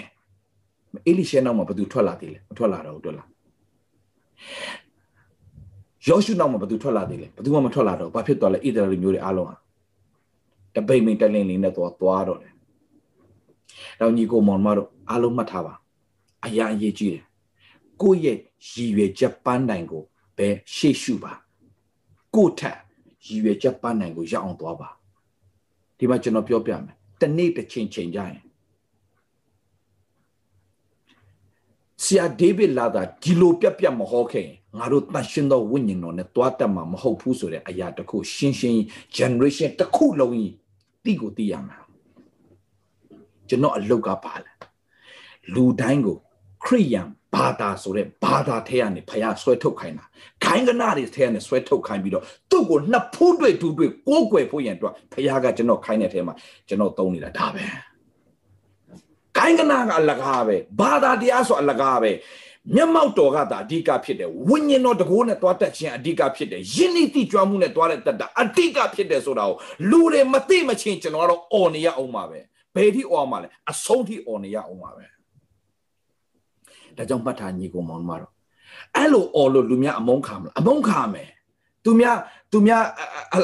[1.06, 3.28] အေလိရှဲနောက်မှာဘသူထွက်လာသေးလဲမထွက်လာတော့ဘူးတွေ့လား
[6.08, 9.56] ယောရှုနောက်မှာဘသူထွက်လာသေးလဲဘသူမှမထွက်လာတော့ဘာဖြစ်သွားလဲဣသရေလမျိုးတွေအားလုံးဟာ
[10.74, 12.54] တပိတ်မိန်တလင်းလေးနဲ့သွားသွားတော့တယ်။
[14.00, 15.74] တော့ညီကိုမောင်မတို့အားလုံးမှတ်ထားပါ
[16.44, 17.24] အရာအရေးကြီးတယ်။
[18.02, 18.38] ကိုယ့်ရဲ့
[18.70, 20.02] ရည်ရွယ်ချက်ပန်းတိုင်ကို
[20.36, 21.32] ပဲရှေ့ရှုပါ။
[22.34, 22.78] ကိုယ့်ထက်
[23.26, 24.88] ရည်ရွယ်ချက်ပန်းတိုင်ကိုရောက်အောင်သွားပါ။
[25.98, 28.42] ဒီမှာကျွန်တော်ပြောပြမယ်။တနေ့တစ်ချိန်ချိန်ကြရင်
[32.04, 38.82] ဆရာဒေးဗစ်လာတာဒီလိုပြက်ပြက်မဟောခဲ့ရင်ငါတို့တန်ရှင်းသောဝိညာဉ်တော်နဲ့တွားတက်မှာမဟုတ်ဘူးဆိုတဲ့အရာတစ်ခုရှင်းရှင်း
[39.16, 40.52] generation တစ်ခုလုံးကြီး
[41.04, 41.76] တိကိုသိရမှာ
[43.48, 44.52] ကျွန်တော်အလုတ်ကပါလဲ
[45.54, 46.16] လူတိုင်းကို
[46.64, 47.02] ခရိယံ
[47.34, 50.04] ဘာသာဆိုတဲ့ဘာသာထဲကနေဖျားဆွဲထုတ်ခိုင်းတာ
[50.44, 56.34] ခိုင်းကနာတွေထဲကနေဆွဲထုတ်ခိုင်းပြီးတော့သူ့ကိုနှစ်ဖူးတွေ့တူတွေ့ကိုးကွယ်ဖို့ရန်အတွက်ဖျားကကျွန်တော်ခိုင်းတဲ့ထဲမှာ
[56.68, 57.64] ကျွန်တော်သုံးနေတာဒါပဲ
[59.38, 62.10] ခိုင်းကနာကအလကားပဲဘာသာတရားဆိုအလကားပဲ
[62.74, 69.56] မျက်မှောက်တော်ကသာအဓိကဖြစ်တယ်ဝိညာဉ်တော်တကိုးနဲ့တွားတက်ခြင်းအဓိကဖြစ်တယ်ယဉ်ဤတိကြွားမှုနဲ့တွားတဲ့တက်တာအဓိကဖြစ်တယ်ဆိုတာကို
[69.90, 72.38] လူတွေမသိမချင်းကျွန်တော်ကတော့အော်နေရအောင်ပါပဲ
[72.74, 75.04] ဘယ်ထိအော်မှာလဲအဆုံးထိအော်နေရအောင်ပါပဲ
[76.96, 78.32] ဒါကြောင့်မှတ်ထားညီကိုမောင်မတော်
[78.96, 81.30] အဲ့လိုအော်လို့လူများအမုန်းခံမလားအမုန်းခံမယ်
[81.84, 82.16] သူများ
[82.52, 82.82] သူများ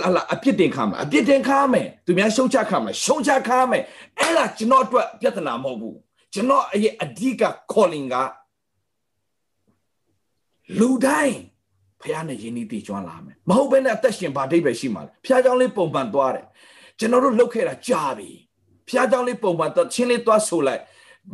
[0.07, 3.83] အလာအပြစ်တင်ခါမယ်အပြစ်တင်ခါမယ်သူများရှုံချခါမယ်ရှုံချခါမယ်
[4.21, 5.97] အဲ့ဒါကျွန်တော်အတွက်ပြဿနာမဟုတ်ဘူး
[6.35, 8.15] ကျွန်တော်အရဲ့အဓိက calling က
[10.80, 11.40] လူတိုင်း
[12.02, 16.46] ဖះနဲ့ယဉ်ဤတည်ကျွမ်းလာမယ်မဟုတ်ဘဲနဲ့အသက်ရှင်ဘာဒိဗ္ဗေရှိမှာလဲဖះเจ้าလေးပုံပန်သွားတယ်
[17.00, 18.30] ကျွန်တော်တို့လှုပ်ခဲ့တာကြာပြီ
[18.88, 20.82] ဖះเจ้าလေးပုံပန်တော့ချင်းလေးသွားဆိုလိုက်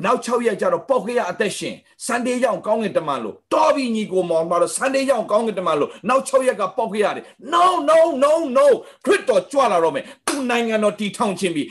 [0.06, 8.66] နောက်6ရက်ကျတော့ပေါက်ခရအသက်ရှင်ဆန်ဒေးရောက်ကောင်းကင်တမန်လို့တော်ပြီညီကိုမောင်မတော့ဆန်ဒေးရောက်ကောင်းကင်တမန်လို့နောက်6ရက်ကပေါက်ခရတယ် no no no no
[9.06, 11.68] ခရစ်တော်ကြွလာတော့မယ်သူနိုင်ငံတော်တည်ထောင်ခြင်းပြီး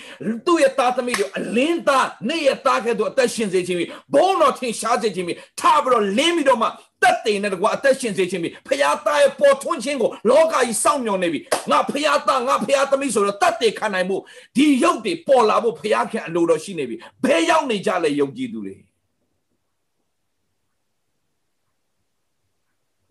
[0.46, 6.68] သူ့ရဲ့သားသမီးတွေအလင်းသားနေ့ရက်သားကဲ့သို့အသက်ရှင်စေခြင်းပြီးဘုန်းတော်ထင်ရှားစေခြင်းပြီးထားပြီးတော့လင်းပြီးတော့မှ
[7.03, 11.39] တက်တည်နဲ့တကွာအသက်ရှင်စေခြင်းပြီးဖရာသားရဲ့ပေါ်ထွန်းခြင်းကိုလောကကြီးစောင့်မျှော်နေပြီ
[11.71, 14.17] ငါဖရာသားငါဖရာသမီးဆိုတော့တက်တည်ခံနိုင်မှု
[14.55, 18.75] ဒီရုပ်တွေပေါ်လာဖို့ဖရာခင်အလိုတော်ရှိနေပြီဘယ်ရောက်နေကြလဲယုံကြည်သူတွေ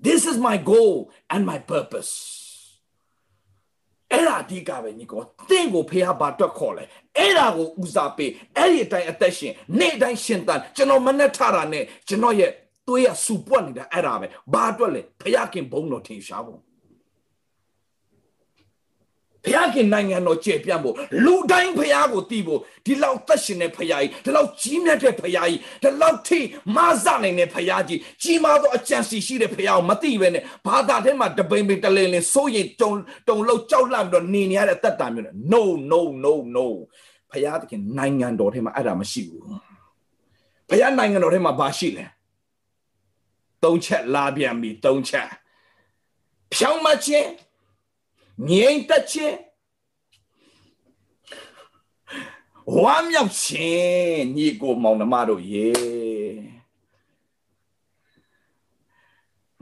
[0.06, 0.94] This is my goal
[1.34, 2.12] and my purpose
[4.12, 6.84] အဲ့ဒါအဓိကပဲညီကောတင့်ကိုဖေဟာဘာတွက်ခေါ်လဲ
[7.18, 12.50] အဲ့ဒါကိုဦးစားပေးအဲ့ဒီအတိုင်းအသက်ရှင်နေ့တိုင်းရှင်တန်ကျွန်တော်မနဲ့ထတာနဲ့ကျွန်တော်ရဲ့
[12.86, 16.60] သွေးရစူပွက်နေတာအဲ့ဒါပဲဘာအတွက်လဲဖခင်ဘုံတော်ထင်ရှားဖို့
[19.44, 26.38] ဖခင်နိုင်ငံတော်ကျေပြန့်ဖို့လူတိုင်းဖခင်ကိုတည်ဖို့ဒီလောက်သက်ရှင်တဲ့ဖခင်ကြီးဒီလောက်ကြီးမြတ်တဲ့ဖခင်ကြီးဒီလောက်ထိ
[26.76, 32.92] မဆနိုင်တဲ့ဖခင်ကြီးကြီးမားသောအကြံစီရှိတဲ့ဖခင်ကိုမသိပဲနဲ့ဘာသာထဲမှာတပိန်ပိန်တလင်းလင်းစိုးရင်တုံ
[33.28, 36.66] တုံလောက်ကြောက်လန့်ပြီးတော့နေနေရတဲ့တက်တာမျိုးနဲ့ no no no no
[37.30, 39.44] ဖခင်တခင်နိုင်ငံတော်ထဲမှာအဲ့ဒါမရှိဘူး
[40.68, 42.04] ဖခင်နိုင်ငံတော်ထဲမှာဘာရှိလဲ
[43.62, 45.28] သုံးချက်လာပြန်ပြီသုံးချက်
[46.52, 47.30] ဖြောင်းမခြင်း
[48.48, 49.38] ငြိမ်သက်ခြင်း
[52.76, 55.70] ဝမ်းမြောက်ခြင်းညီကိုမောင်နှမတို့ရေ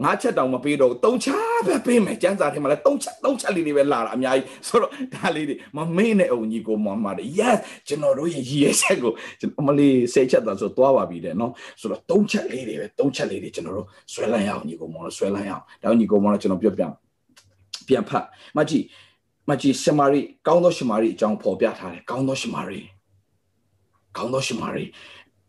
[0.04, 7.58] ငါချက်တောင်မပေးတော့သုံးချက်ပဲပေးမယ်ကျန်းစာထဲမှာလည်းသုံးချက်သုံးချက်လေးတွေပဲလာတာအများကြီးဆိုတော့ဒါလေးတွေမမေ့နဲ့အောင်ညီကိုမောင်နှမတွေ yes
[7.88, 9.12] ကျွန်တော်တို့ရဲ့ရည်ရဲ့ချက်ကို
[9.60, 16.82] အမလေးဆယ်ချက်သာဆိုသွားပါပြီတဲ့နော်ဆိုတော့သုံးချက်လေးတွေပဲသုံးချက်လေးတွေကျွန်တော်တို့ဆွဲလိုက်ရအောင်ညီကိုမောင်တို့ဆွဲလိုက်ရအောင်ဒါညီကိုမောင်တို့ကျွန်တော်ပြောပြ
[17.88, 18.24] ပြန်ဖတ်
[18.56, 18.84] မကြည့်
[19.48, 22.80] မကြည့်ရှမာရိကောင်းသောရှမာရိအကြောင်းဖော်ပြထားတယ်ကောင်းသောရှမာရိ
[24.16, 24.84] ကောင်းသောရှမာရိ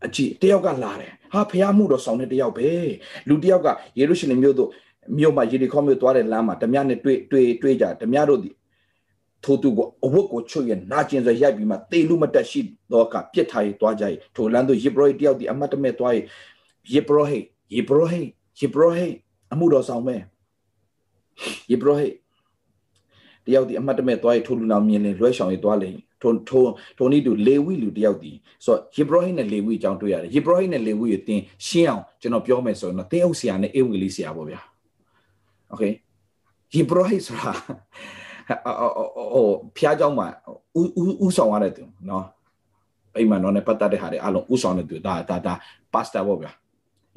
[0.05, 2.70] အကြည့်တယောက်ကလာတယ် ဟာဖះမှုတော့ဆောင်တဲ့တယောက်ပဲ
[3.30, 3.67] လူတယောက်က
[3.98, 4.70] ယေရုရှလင်မြို့သို့
[5.17, 8.50] မြို့မှာယေရီခေါမြို့သွားတဲ့လမ်းမှာဓမြနဲ့တွေ့တွေ့တွေ့ကြဓမြတို့ဒီ
[9.44, 12.60] ထိုသူကိုအဝတ်ကိုချွတ်ရနာကျင်စွာရိုက်ပြီးမှတေလူမတက်ရှိ
[12.91, 14.04] တော့ကပြစ်ထားရသွားကြ၏
[14.36, 16.13] ထိုလမ်းသို့ယေဘရဟိတယောက်ဒီအမတ်တမဲ့သွား၏
[16.94, 17.39] ယေဘရဟိ
[17.74, 18.22] ယေဘရဟိ
[18.60, 19.08] ယေဘရဟိ
[19.54, 20.22] အမှုတော်ဆောင်မဲ့
[21.72, 22.08] ယေဘရဟိ
[23.46, 25.89] တယောက်ဒီအမတ်တမဲ့သွား၏ထိုလူနာမြင်လင်လွှဲရှောင်ရသွားလေ
[26.22, 26.64] ထိုထို
[26.98, 28.33] ထိုနည်းတူလေဝိလူတယောက်ဒီ
[28.64, 34.61] ဆိုတော့ယေဘရဟိနဲ့လေဝိအကြောင်းတွေ့ရတယ်ယေဘရဟိနဲ့လေဝိကိုသင်ရှင်းအောင်ကျွန်တော်ပြောမယ်ဆိုရင်တော့သင်အုပ်ဆရာနဲ့အေဝီလေးဆရာပေါ့ဗျာ
[35.70, 35.85] โอเค
[36.74, 37.52] ယေဘရဟိဆိုတာ
[39.35, 40.26] ဟိုဖျားเจ้าမှာ
[40.79, 42.24] ဥဥဥဆောင်ရတဲ့သူเนาะ
[43.16, 45.55] အိမ်မှာတော့ねပတ်သက်တဲ့ဟာတွေအလုံးဥဆောင်တဲ့သူဒါဒါဒါ
[45.92, 46.50] ပါစတာပေါ့ဗျာ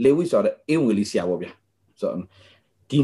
[0.03, 1.51] လေဝိဆိုတော့အေဝီလေးဆရာပေါ့ဗျာ
[1.99, 2.23] ဆိုတော့
[2.89, 2.99] ဒီ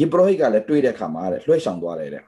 [0.00, 2.22] ယေဘရဟိကလည်းတွေ့တဲ့အခါမှာတဲ့လွှဲဆောင်သွားတယ်တဲ့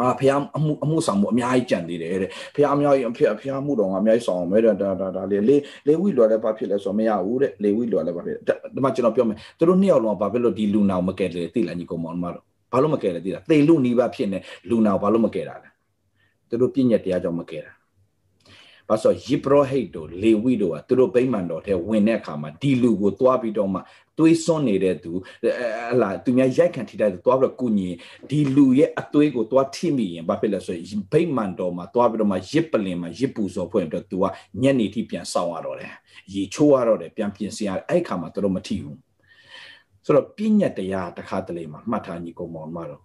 [0.00, 5.56] အာဖះအမှုအမှုဆောင်မှုအများကြီးကြံသေးတယ်တဲ့ဖះအများကြီးဖះဖះမှုတော်ကအများကြီးဆောင်အောင်မဲဒါဒါဒါလေလေ
[5.86, 8.36] လေဝိလွယ်လည်းဘာဖြစ်လဲဆိုတော့မရဘူးတဲ့လေဝိလွယ်လည်းဘာဖြစ်
[8.74, 15.68] ဒီမှာကျွန်တော်ပြောမယ်သူတို့နှစ်ယောက်လုံးကဘာဖြစ်လို့ဒီလူနာကိုမကယ်လေသိလားညီကောင်မောင်မတော်ဘာလို့မကယ်လဲသိလားသေလူနီးပါဖြစ်နေလူနာကိုဘာလို့မကယ်တာလဲ
[16.48, 17.72] သူတို့ပြည့်ညက်တရားကြောင့်မကယ်တာ
[18.88, 23.80] ဘာဆိုယိပရောဟိတ်တို့လေဝိတို့ကသူတို့ဗိမာန်တော်ထဲဝင်တဲ့အခါမှာဒီလူကိုတွားပြီးတော့မှ
[24.18, 25.16] သွေးစွန်းနေတဲ့သူဟ
[26.00, 27.88] လာသူများရိုက်ခံထိတဲ့သူတွားပြီးတော့ကုညီ
[28.30, 34.24] ဒီလူရဲ့အသွေးကိုတွားထိမိရင်ဘာဖြစ်လဲဆိုရင်ဗိမာန်တော်မှာတွားပြီးတော့မှရစ်ပလင်မှာရစ်ပူစော်ဖွင့်ပြီးတော့သူက
[34.62, 35.92] ညနေထိပြန်ဆောင်ရတော့တယ်
[36.34, 38.98] ရေချိုးရတော့တယ်ပြန်ပြင်ဆင်ရအဲ့ခါမှာသူတို့မထိဘူး
[40.04, 43.02] ဆိုတော့ပြညတ်တရားတစ်ခါတလေမှာမှတ်ထားညီကောင်မောင်မတော်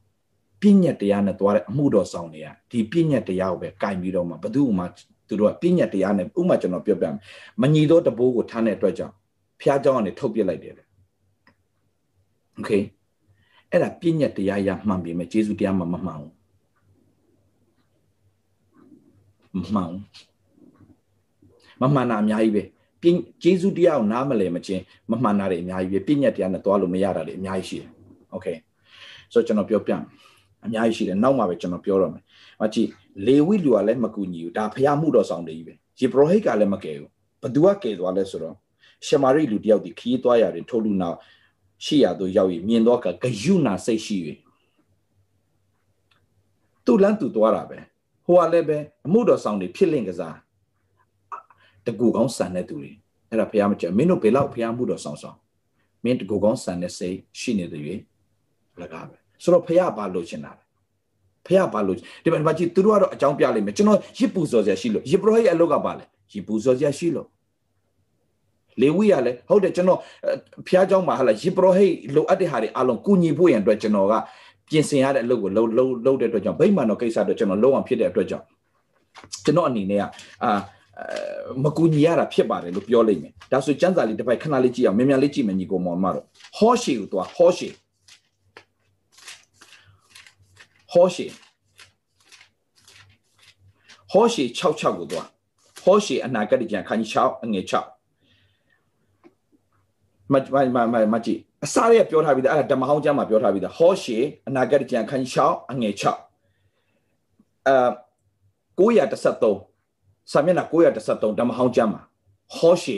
[0.61, 4.86] ပြညတ်တရားနဲ့တွားတဲ့အမှုတော်ဆောင်တွေကဒီပြညတ်တရားကိုပဲကင်ပြီးတော့မှဘယ်သူမှ
[5.30, 7.14] သူတို့ကပြည့်ညတ်တရားနဲ့ဥမာကျွန်တော်ပြောပြမယ်
[7.61, 9.14] မညီသောတဘိုးကိုထားတဲ့အတွက်ကြောင့်
[9.61, 10.74] ဖျားเจ้าကနေထုတ်ပြလိုက်တယ်
[12.55, 12.70] โอเค
[13.70, 16.32] အဲ့ဒါပြည့်ညတ်တရားရမှန်ပြီမဲ့ယေရှုတရားမှမမှန်ဘူး
[19.57, 19.90] မမှန်
[21.80, 22.62] မမှန်တာအများကြီးပဲ
[23.03, 27.90] ပြည့်ယေရှုတရားကိုနားမလည်မချင်းမမှန်တာတွေအများကြီးပဲပြည့်ညတ်တရားနဲ့သွားလို့မရတာတွေအများကြီးရှိတယ်
[28.32, 28.47] โอเค
[29.32, 29.92] ဆိုတော့ကျွန်တော်ပြောပြ
[30.66, 32.22] အများကြီးရှိတယ်နောက်မှပဲကျွန်တော်ပြောတော့မယ်
[32.61, 32.88] မကြည့်
[33.28, 37.09] လေဝိလူကလည်းမကူညီဘူးဒါဖျားမှုတော်ဆောင်တယ်ကြီးပဲယေဘရဟိတ်ကလည်းမကယ်ဘူး
[37.41, 38.55] ဘသူကကယ်သွားလဲဆိုတော့
[39.05, 41.18] ရှမာရိလူတယောက်ဒီခီးသွားရတယ်ထိုလူနောက်
[41.86, 44.18] ရှိရသူရောက်ရင်မြင်တော့ကဂယုနာစိတ်ရှိ၍
[46.86, 47.80] သူ့လန်းသူသွားတာပဲ
[48.26, 50.36] ဟိုကလည်းပဲအမှုတော်ဆောင်တွေဖြစ်လင့်ကစား
[51.86, 52.91] တကူကောင်းဆန်တဲ့သူတွေ
[53.30, 55.38] အဲ့ဒါဖះမကြမင်းတို့ဘယ်လောက်ဖះမှုတော်ဆောင်ဆောင်
[56.03, 57.84] မင်းတကူကောင်းဆန်တဲ့စိတ်ရှိနေတယ်၍
[58.82, 60.64] လကားပဲဆိုတော့ဖះဘာလို့ချင်တာလဲ
[61.47, 67.26] ဖះဘာလို့ဒီမှာဘာကြည့်သူတို့ကတော့အကြောင်းပြလိမ့်မယ်ကျွန်တော်ရစ်ပူစော်စရာရှိလို့ရစ်ပရောဟိတ်အလုပ်ကပါလဲရစ်ပူစော်စရာရှိလို့
[68.80, 70.01] လေဝိရလည်းဟုတ်တယ်ကျွန်တော်
[70.68, 74.14] ဖျားเจ้าမှာဟာလာယစ်ပရောဟိတ်လိုအပ်တဲ့ဟာတွေအလုံးကုညီဖို့ရန်အတွက်ကျွန်တော်က
[74.70, 78.44] ပြင်ဆင်ရတဲ့အလုပ်ကိုလုံးလုံးလုံးတဲ့အတွက်ကြောင့်ဗိမာန်တော်ကိစ္စအတွက်ကျွန်တော်လုံးအောင်ဖြစ်တဲ့အတွက်ကြောင့်
[79.44, 80.05] ကျွန်တော်အနေနဲ့က
[80.44, 80.51] အာ
[81.64, 86.24] မကူညီရတာဖြစ်ပါတယ်လို့ပြောလိုက်မယ်ဒါဆိုစံစာလေးတစ်ပိုက်ခဏလေးကြည့်အောင်မြန်မြန်လေးကြည့်မယ်ညီကောင်မောင်မတော့
[86.59, 87.68] ဟောရှေကိုသွားဟောရှေ
[90.91, 91.25] ဟောရှေ
[94.11, 95.27] ဟောရှေ66ကိုသွား
[95.83, 97.73] ဟောရှေအနာဂတ်ကြံခန်းကြီး6အငယ်6
[100.31, 100.33] မ
[100.75, 104.17] မမမကြည့်အစားရပြောထားပြီးသားအဲ့ဒါဓမ္မဟောင်းကျမ်းမှာပြောထားပြီးသားဟောရှေ
[104.47, 107.89] အနာဂတ်ကြံခန်းကြီး6အငယ်6အာ
[108.79, 112.01] 913စာမျက်နှာ913ဓမ္မဟောင်းကျမ်းမှာ
[112.57, 112.97] ဟောရှေ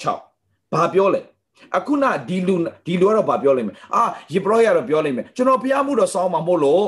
[0.00, 1.20] 66ဘာပြောလဲ
[1.76, 2.54] အခုနဒီလူ
[2.86, 4.02] ဒီလူကတော့ဗာပြောလိမ့်မယ်အာ
[4.34, 6.84] ယေဘရယတော့ပြောလိမ့်မယ်ကျွန်တော်ဖျားမှုတော့စောင်းမှာမို့လို့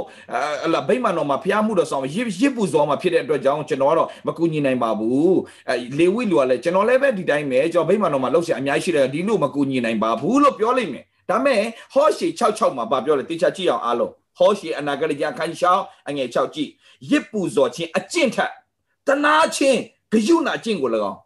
[0.67, 5.37] အလာဗိမာန်တော်မှာဖျားမှုတော့စောင်းရစ်ရစ်ပူစောင်းမှာဖြစ်တဲ့အတွက်ကြောင့်ကျွန်တော်ကတော့မကူညီနိုင်ပါဘူး
[5.69, 11.61] အဲလေဝိလူကလည်းကျွန်တော်လည်းပဲဒီတိုင်းပဲကျွန်တော်ဗိမာန်တော်မှာလှုပ်ရှားအများကြီးရှိတယ်ဒီလူမကူညီနိုင်ပါဘူးလို့ပြောလိမ့်မယ်ဒါမဲ့
[11.95, 16.71] ဟောရှေ66မှာဗာပြောလဲတေချာကြည့်အောင်အားလုံးဟောရှေအနာဂတ်ကြခန်းရှောင်းအငယ်6ကြည့်
[17.11, 18.53] ရစ်ပူစောခြင်းအကျင့်ထက်
[19.07, 19.81] တနာခြင်း
[20.13, 21.19] ဂယုဏအကျင့်ကို၎င်း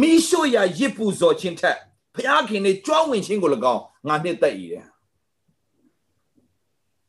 [0.00, 1.78] မိရှုရရစ်ပူစောခြင်းထက်
[2.16, 4.86] ဖျားခင်နေကြွဝင်ခြင်းကို၎င်းငါနှစ်သက်ရည်တယ်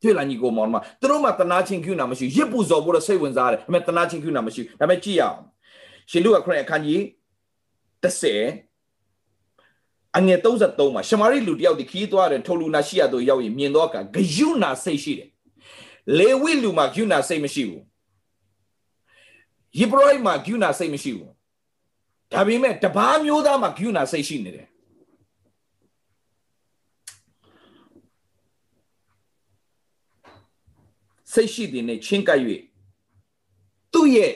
[0.01, 5.39] တွေ့လာညီကိုမောင်မသူတို့မှတနာချင်းကျူနာမရှိရစ်ပူဇော်ဖို့တော့စိတ်ဝင်စားတယ်ဒါပေမဲ့တနာချင်းကျူနာမရှိဒါပေမဲ့ကြည့်ရအောင်
[6.11, 6.99] ရှင်လူကခရစ်အခန်းကြီး
[8.03, 8.07] 30
[10.17, 15.29] အငယ်33မှာရှမာရိလူတယောက်ဒီခီးသွားတယ်ထိုလူနာရှိရတော့ရောက်ရင်မြင်တော့ကဂယုနာစိတ်ရှိတယ်
[16.19, 17.83] လေဝိလူမှာဂယုနာစိတ်မရှိဘူး
[19.79, 21.31] ယိဘရိုဟိမှာဂယုနာစိတ်မရှိဘူး
[22.31, 24.67] ဒါပေမဲ့တပားမျိုးသားမှာဂယုနာစိတ်ရှိနေတယ်
[31.35, 32.39] စိတ်ရှိတဲ့နဲ့ချင်းကပ်၍
[33.93, 34.31] သူ့ရဲ့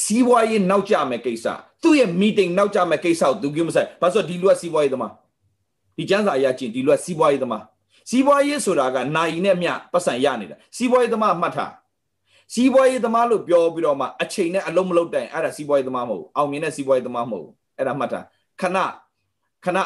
[0.00, 1.46] စီးပွားရေးနောက်ကျမဲ့ကိစ္စ
[1.82, 5.12] သူ့ရဲ့ meeting နောက်ကျမဲ့ကိစ္စကိုသူကြည့်မဆိုင်ဘာလို့ဒီလူကစီးပွားရေးသမား
[5.96, 7.64] ဒီကျန်းစာအရာချင်းဒီလူကစီးပွားရေးသမား
[8.10, 11.72] စီးပွားရေးဆိုတာကနိုင်နဲ့မြပတ်စံရနေတာစီးပွားရေးသမားမှတ်ထား
[12.54, 17.48] စီးပွားရေးသမားလို့ပြောပြီးတော့မှအချိန်နဲ့အလုံးမလုံးတိုင်အဲ့ဒါစီးပွားရေးသမားမဟုတ်အောင်မြင်တဲ့စီးပွားရေးသမားမဟုတ်
[17.78, 18.24] အဲ့ဒါမှတ်ထား
[18.60, 18.78] ခဏ
[19.64, 19.78] ခဏ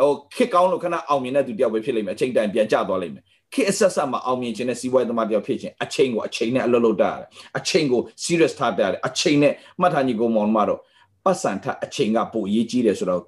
[0.00, 7.26] ဟိုခစ်ကောင်းလို့ခဏအောင်မြင်တဲ့သူတယောက်ပဲဖြစ်လိမ့်မယ်အချိန်တိုင်ပြန်ကျသွားလိမ့်မယ် ခေအဆက်ဆက်မှာအောင်မြင်ခြင်းနဲ့စီးပွားရေးသမားတယောက်ဖြစ်ခြင်းအချိန်ကိုအချိန်နဲ့အလုပ်လုပ်တတ်ရတယ်
[7.58, 10.80] အချိန်ကို serious ထားတတ်ရတယ်အချိန်နဲ့မှတ်ထားညီကိုမောင်မတော့
[11.24, 13.22] ပတ်စံထအချိန်ကပိုအရေးကြီးတယ်ဆိုတော့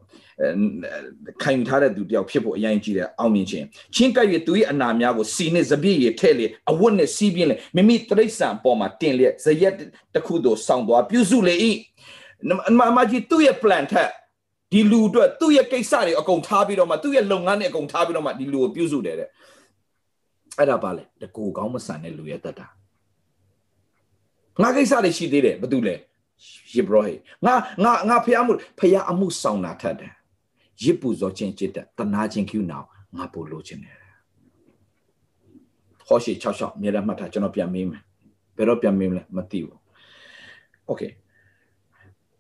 [1.43, 9.75] ခံယူထားတဲ့သူတယောက်ဖြစ်ဖို့အရင်ကြီးတယ်အောင်မြင်ခြင်းချင်းကပ်၍သူ၏အနာများကိုစီနဲ့စပြည့်ရထဲ့လေအဝတ်နဲ့စီးပြင်းလေမိမိတရိษံပေါ်မှာတင်လျက်ဇရက်
[10.15, 11.55] တစ်ခုသို့ဆောင်းသွားပြုစုလေ၏
[12.79, 14.11] မမကြီးသူ့ရဲ့ plan ထက်
[14.73, 19.29] ဒီလူအတွက်သူ့ရဲ့ကိစ္စတွေအကုန်ထားပြီးတော့မှသူ့ရဲ့လုပ်ငန်းတွေအကုန်ထားပြီးတော့မှဒီလူကိုပြုစုတယ်တဲ့
[20.60, 22.68] အဲ့ဒါပါလေတကူကောင်းမဆန်တဲ့လူရဲ့တတ်တာ
[24.62, 25.96] ငါကိစ္စတွေရှိသေးတယ်ဘာတူလဲ
[26.74, 27.14] ယေဘရဟိ
[27.46, 27.54] ငါ
[27.84, 30.14] ငါငါဖះမှုဖះအမှုဆောင်တာထက်တယ်
[30.84, 32.78] ရစ်ပူဇော်ခြင်းจิตတနာခြင်းကျူနာ
[33.16, 33.98] ငါပို့လို့ခြင်းတယ်
[36.08, 38.02] ဟောရှိ66မြေရမှတ်ထားကျွန်တော်ပြန်မေးမယ်
[38.58, 39.80] ဘယ်တော့ပြန်မေးမလဲမသိဘူး
[40.88, 41.02] โอเค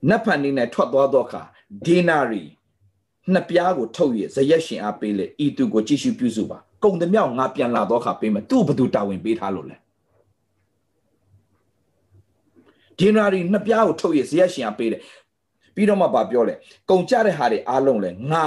[0.09, 1.41] နတ်ဖန်နေနဲ့ထွက်သွားတော့အခါ
[1.85, 2.43] ဒေနာရီ
[3.33, 9.76] နှစ်ပြားကိုထုတ်ရဇရက်ရှင်အားပေးလေဤသူကိုကြည့်ရှုပြုစုပါ ကုံတမြောက်ငါပြန်လာတော့အခါပေးမယ်သူ့ဘသူတာဝန်ပေးထားလို့လဲ
[12.98, 15.00] ဒေနာရီနှစ်ပြားကိုထုတ်ရဇရက်ရှင်အားပေးတယ်
[15.74, 16.54] ပြီးတော့မှဗာပြောလဲ
[16.90, 18.46] ကုံကြတဲ့ဟာတွေအားလုံးလဲငါ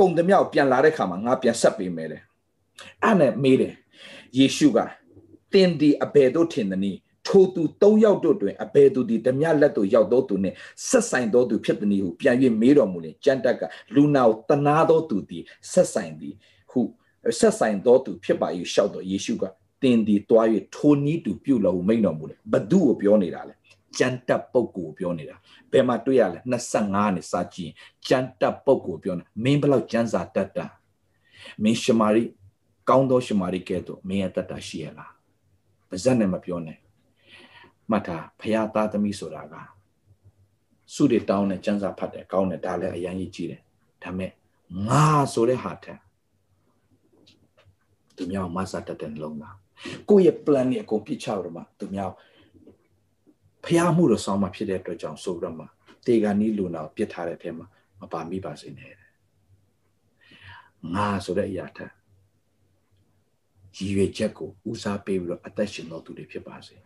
[0.00, 2.18] ကုံတမြောက်ပြန်လာတဲ့ခါမှာငါပြန်ဆက်ပေးမယ်လေ
[3.02, 3.74] အဲ့နဲ့မေးတယ်
[4.38, 4.78] ယေရှုက
[5.52, 10.56] တင်းဒီအဘယ်တို့ထင်သနည်းထိုသူ၃ယောက်တို့တွင်အဘယ်သူဒီဓမြလက်သို့ရောက်သောသူနှင့်
[10.88, 13.62] ဆက်ဆိုင်သောသူဖြစ်သည်ဟုပြန်၍မေးတော်မူလင်ကြံတက်က
[13.94, 15.42] လူနာကိုတနာသောသူသည်
[15.72, 16.34] ဆက်ဆိုင်သည်
[16.76, 16.82] ဟု
[17.38, 19.44] ဆက်ဆိုင်သောသူဖြစ်ပါ၏ရှောက်တော်ယေရှုက
[19.82, 23.54] တင်းဒီတွား၍ထိုနည်းတူပြုလို့မိန်တော်မူလေဘသူကိုပြောနေတာလဲ
[23.98, 25.36] ကြံတက်ပုတ်ကိုပြောနေတာ
[25.72, 26.38] ဘယ်မှာတွေ့ရလဲ
[26.76, 27.72] 25နဲ့စာကြည့်
[28.06, 30.66] ကြံတက်ပုတ်ကိုပြောနေမင်းဘလောက်ကြံစာတတ်တာ
[31.62, 32.22] မင်းရှမာရိ
[32.88, 35.12] ကောင်းသောရှမာရိကဲ့သို့မင်းရဲ့တတ်တာရှိရလား
[35.88, 36.78] ပါဇက်နဲ့မပြောနဲ့
[37.90, 39.54] မှတ်ထားဖရာသားသမီးဆိုတာက
[40.94, 43.60] စုတွေတောင်းနဲ့စံစာဖတ်တယ်ကောင်းတယ်ဒါလည်းအရင်ကြီးကြည့်တယ်
[44.02, 44.30] ဒါမဲ့
[44.88, 45.98] ငါဆိုတဲ့ဟာထက်
[48.16, 49.56] သူများမဆတ်တဲ့လုံးလား
[50.08, 52.10] ကိုယ့်ရဲ့ plan နဲ့အကုန်ပြစ်ချတော့မှသူများ
[53.66, 55.66] ဖျားမှုတော့ဆောင်းမှဖြစ်တဲ့အတွက်ကြောင့်ဆိုပြီးတော့မှ
[56.06, 57.66] တေဂာနီးလူနာပြစ်ထားတဲ့အထက်မှာ
[58.00, 58.94] မပါမိပါစေနဲ့
[60.94, 61.92] ငါဆိုတဲ့အရာထက်
[63.76, 66.76] ရည်ရွယ်ချက်ကိုဦးစားပေးပြီးတော့အသက်ရှင်တော်သူတွေဖြစ်ပါစေ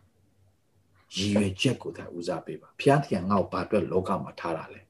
[1.16, 4.80] ရည်ရွယ်ချက်ကိုသာဦးစားပေးပါဖျားတရားငါ့ကိုဘာအတွက်လောကမှာထားတာလဲ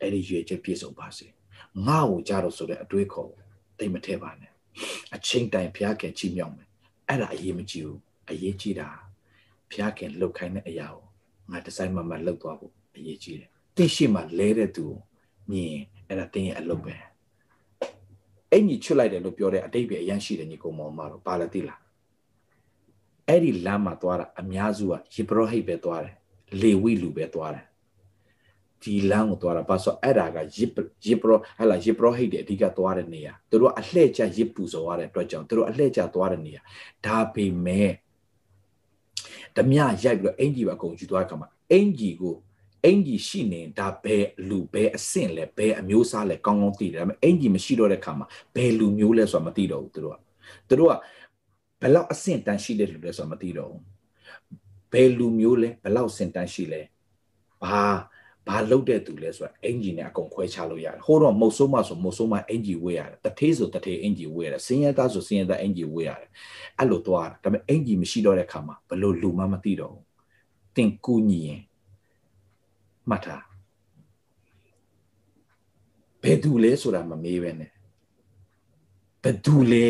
[0.00, 1.26] အဲ့ဒီရည်ရွယ်ချက်ပြည့်စုံပါစေ
[1.86, 3.30] ငါ့ကိုကြတော့ဆိုတဲ့အတွေးခေါ်
[3.78, 4.52] တိတ်မထဲပါနဲ့
[5.14, 6.68] အချင်းတိုင်ဖျားခင်ချီးမြှောက်မယ်
[7.08, 8.00] အဲ့ဒါအရေးမကြီးဘူး
[8.30, 8.88] အရေးကြီးတာ
[9.70, 11.02] ဖျားခင်လှုပ်ခိုင်းတဲ့အရာကို
[11.50, 14.86] ငါဒီဇိုင်းမှမှလှုပ်သွားဖို့အရေးကြီးတယ်တိရှိမှလဲတဲ့သူ
[15.50, 15.76] မြင်
[16.08, 16.94] အဲ့ဒါတင်းရဲ့အလုပ်ပဲ
[18.50, 21.80] အဲ့ညီချွတ်လိုက်တယ်လို့ပြောတဲ့အတိတ်ပဲအရန်ရှိတယ်ညီကောင်မောင်မတော့ဘာလဲသိလား
[23.28, 26.14] အဲ့ဒီလမ်းမှာသွားတာအများစုကယေဘရဟိတ်ပဲသွားတယ်
[26.60, 27.64] လေဝိလူပဲသွားတယ်
[28.82, 30.64] ဒီလမ်းကိုသွားတာဘာဆိုအဲ့ဒါကယေ
[31.06, 36.62] ယေဘရဟလာယေဘရဟိတ်တဲ့အဓိကသွားတဲ့နေရာသူတို့အလှည့်ကျယေပူစောရတဲ့အတွက်ကြောင့်သူတို့အလှည့်ကျသွားတဲ့နေရာ
[37.06, 37.92] ဒါပေမဲ့
[39.56, 42.34] ဓမြရိုက်ပြီးတော့အင်ကြီးပါအကုန်ယူသွားတဲ့အခါမှာအင်ကြီးကို
[42.84, 50.18] အင်ကြီးရှိနေဒါဘယ်လူဘယ်အဆင့်လဲဘယ်အမျိုးစားလဲကောင်းကောင်းသိတယ်ဒါပေမဲ့အင်ကြီးမရှိတော့တဲ့အခါမှာဘယ်လူမျိုးလဲဆိုတာမသိတော့ဘူးသူတို့က
[50.68, 50.94] သူတို့က
[51.80, 53.82] ဘယ်လောက်အဆင့်တန်းရှိတဲ့လူလဲဆိုတာမသိတော့ဘူး
[54.92, 56.80] ဘယ်လူမျိုးလဲဘယ်လောက်အဆင့်တန်းရှိလဲ
[57.62, 57.84] ဘာ
[58.48, 66.28] ဘာလုတ်တဲ့သူလဲဆိုတာအင်ဂျီနဲ့အကုန်ခွဲခြားလို့ရတယ်ဟိုတော့မုတ်ဆိုးမဆိုမုတ်ဆိုးမအင်ဂျီဝေးရတယ်တထေးဆိုတထေးအင်ဂျီဝေးရတယ်စင်းရဲသားဆိုစင်းရဲသားအင်ဂျီဝေးရတယ်
[66.78, 70.04] အဲ့လိုသွားတာဒါပေမဲ့အင်ဂျီမရှိတော့တဲ့ခါမှာဘလို့လူမှမသိတော့ဘူး
[70.76, 71.62] တင်ကူညီရင်
[73.08, 73.44] မှတ်ထား
[76.22, 77.70] ဘယ်သူလဲဆိုတာမမေးပဲနဲ့
[79.22, 79.88] ဘယ်သူလဲ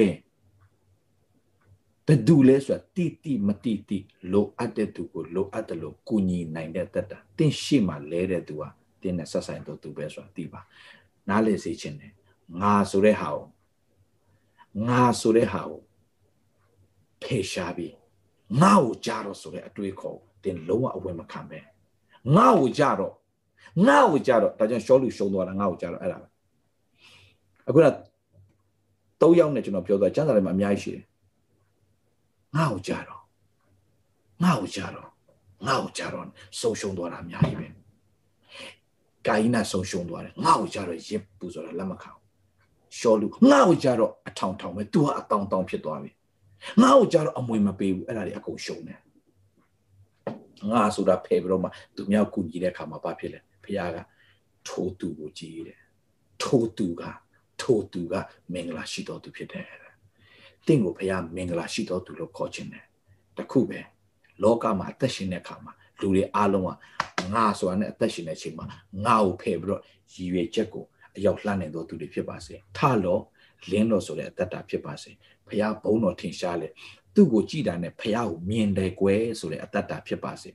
[2.07, 3.99] ဘယ်သူလဲဆိုတာတိတိမတိတိ
[4.33, 8.69] လိုအပ်တဲ့သူကိုလိုအပ်တယ်လို့ကူညီနိုင်တဲ့တတ်တာတင့်ရှိမှလဲတဲ့သူဟာ
[9.03, 10.61] တင်းနဲ့ဆက်ဆိုင်တော့သူပဲဆိုတာသိပါ
[11.29, 12.13] နားလေစေခြင်းနဲ့
[12.61, 13.45] ငါဆိုတဲ့ဟာကို
[14.89, 15.81] ငါဆိုတဲ့ဟာကို
[17.23, 17.95] ဖေရှားပြီး
[18.61, 21.59] ငါ့ကိုကြားတော့ဆိုတဲ့အတွေးခေါ်တင်လုံးဝအဝယ်မခံပဲ
[22.37, 23.15] ငါ့ကိုကြားတော့
[23.87, 26.27] ငါ့ကိုကြားတော့ဒါကြောင့်ရှောလူရှုံသွားတာငါ့ကိုကြားတော့အဲ့ဒါပဲ
[27.69, 27.87] အခုက
[29.21, 31.05] ၃ယောက်နဲ့ကျွန်တော်ပြောသွားကျန်းစာထဲမှာအများကြီးရှိတယ်
[32.57, 33.23] ငါ့ကိုကြတော့
[34.45, 35.09] ငါ့ကိုကြတော့
[35.67, 36.27] ငါ့ကိုကြတော့
[36.61, 37.69] ဆုံးရှုံးသွားတာအများကြီးပဲ
[39.27, 42.11] ကာယနာဆုံးရှုံးသွားတယ်ငါ့ကိုကြတော့ရစ်ပူဆိုတာလက်မခံ
[42.99, 46.11] ရှောလူငါ့ကိုကြတော့အထောင်ထောင်ပဲ तू ကအတောင်တောင်ဖြစ်သွားပြီ
[46.83, 49.01] ငါ့ကိုကြတော့အမွေမပေးဘူးအဲ့ဒါတွေအကုန်ရှုံးတယ်
[50.71, 53.99] ငါဆိုတာဖယ်ပြီးတော့မှသူမြောက်ကူညီတဲ့အခါမှာဘာဖြစ်လဲဖခင်က
[54.69, 55.81] ထိုးသူကိုကြည်တယ်
[56.43, 57.03] ထိုးသူက
[57.61, 58.15] ထိုးသူက
[58.53, 59.86] မင်္ဂလာရှိတော်သူဖြစ်တယ်
[60.67, 62.85] တင့်ကိုဖခင်မင်္ဂလာရှိတော်သူလို့ခေါ်ခြင်းတယ်
[63.37, 63.81] တခုပဲ
[64.43, 66.71] လောကမှာအသက်ရှင်တဲ့အခါမှာလူတွေအားလုံးက
[67.35, 68.67] ငါဆိုတာနဲ့အသက်ရှင်တဲ့အချိန်မှာ
[69.05, 69.83] ငါ့ကိုဖယ်ပြီးတော့
[70.15, 70.85] ရည်ရွယ်ချက်ကို
[71.17, 73.19] အရောက်လှမ်းနေတော်သူတွေဖြစ်ပါစေထလော
[73.71, 75.11] လင်းတော်ဆိုတဲ့အသက်တာဖြစ်ပါစေ
[75.49, 76.69] ဖခင်ဘုန်းတော်ထင်ရှားလေ
[77.15, 80.51] သူ့ကိုကြည်တာနဲ့ဖះကိုမြင်တယ်ကွယ်ဆိုတဲ့အတ္တတာဖြစ်ပါစေ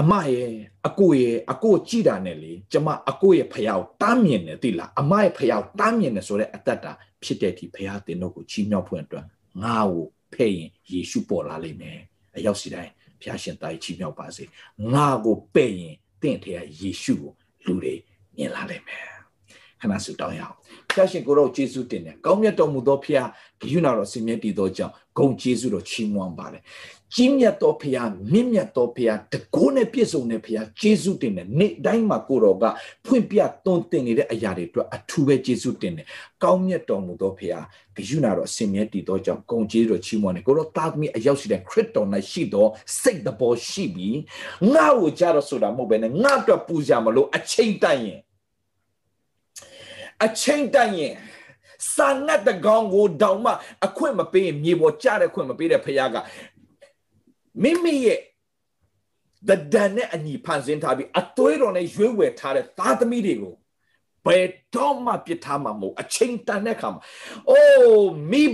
[0.00, 0.52] အမရဲ့
[0.86, 6.92] အကိုရဲ့အကိုကြည်တာနဲ့လေကျမအကိုရဲ့ဖះကိုတားမြင်တယ်သိလားအမရဲ့ဖះကိုတားမြင်တယ်ဆိုတဲ့အတ္တတာ
[7.22, 9.24] ဖြစ်တဲ့ဒီဖះတင်တို့ကိုချီးမြှောက်ဖွင့်အတွက်
[9.62, 11.98] ငါ့ကိုဖဲ့ရင်ယေရှုပေါ်လာလိမ့်မယ်
[12.36, 14.44] အရောက်စီတိုင်းဖះရှင်သားချီးမြှောက်ပါစေ
[14.92, 17.32] ငါ့ကိုပဲ့ရင်တင့်ထဲကယေရှုကို
[17.64, 17.94] လူတွေ
[18.36, 19.06] မြင်လာလိမ့်မယ်
[19.80, 20.56] ခဏဆုတောင်းရအောင်
[20.92, 23.28] ဖျားရှင်ကိုတော့ယေရှုတင်တယ်ကောင်းမြတ်တော်မူသောဖျား
[23.60, 26.62] ဂိယူနာတော်ဆင်မြဲတည်သောကြောင့်ဂုံယေရှုတော်ချီးမွမ်းပါတယ်
[27.14, 32.64] ကြီးမြတ်သောဖျားမြင့်မြတ်သောဖျားတကိုးနဲ့ပြည့်စုံတဲ့ဖျားယေရှုတင်တယ်နေ့တိုင်းမှာကိုတော်က
[33.06, 36.06] ဖွင့်ပြသွန်သင်နေတဲ့အရာတွေအတွက်အထူးပဲယေရှုတင်တယ်
[36.42, 37.64] ကောင်းမြတ်တော်မူသောဖျား
[37.96, 42.66] ဂိယူနာတော်ဆင်မြဲတည်သောကြောင့်ဂုံယေရှုတော်ချီးမွမ်းတယ်ကိုတော့တာသမီအရောက်ရှိတဲ့ခရစ်တော်၌ရှိသော
[43.00, 44.18] စိတ်တဘောရှိပြီး
[44.74, 48.20] ငါ့ကိုကြတော့ဆိုတာမဟုတ်ဘဲနဲ့ငါ့အတွက်ပူဇာမလို့အချိန်တိုင်ရင်
[50.24, 51.14] အချိန်တိုင်ရင်
[51.94, 53.52] စာငတ်တကောင်ကိုတောင်မှ
[53.86, 56.16] အခွင့်မပေးမြေပေါ်ကျတဲ့ခွင့်မပေးတဲ့ဖခင်က
[57.62, 58.20] မိမိရဲ့
[59.48, 63.54] ဒဒန်နဲ့အညီဖန်ဆင်းထားပြီးအသွေးတော်နဲ့ရွေးဝယ်ထားတဲ့သားသမီးတွေကို
[64.26, 67.02] ဘယ်တော့မှပြစ်ထားမှာမဟုတ်အချိန်တန်တဲ့အခါမှာ
[67.50, 68.44] အိုးမိ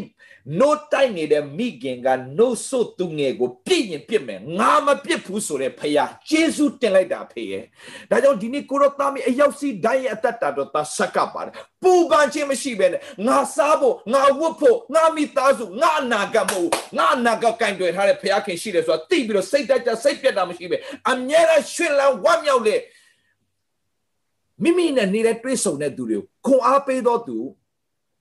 [0.61, 7.65] နို့တိုက်နေတဲ့မိခင်ကနို့ဆုတ်သူငယ်ကိုပြည့်ရင်ပြစ်မယ်ငါမပြစ်ဘူးဆိုတဲ့ဖခင်ဂျေဇုတင်လိုက်တာဖေရဲ့
[8.11, 20.77] ဒါကြောင့်ဒီနေ့ကိုရောသားမီအရောက်စီတိုင်းရဲ့အသက်တာတော့သဆက်ကပါတယ်ပူပန်ခြင်းမရှိဘဲနဲ့ငါစားဖို့ငါဝတ်ဖို့ငါမိသားစုငါအနာဂတ်မဟုတ်ငါအနာဂတ်ကင်တွယ်ထားတဲ့ဖခင်ရှိတယ်ဆိုတာသိပြီးတော့စိတ်တက်ကြစိတ်ပြတ်တာမရှိပဲ
[21.11, 22.77] အမြဲတမ်းရှင်လန်းဝမ်းမြောက်လေ
[24.63, 27.39] မိမိနဲ့နေတဲ့တွေးဆုံတဲ့သူတွေကိုခွန်အားပေးတော့သူ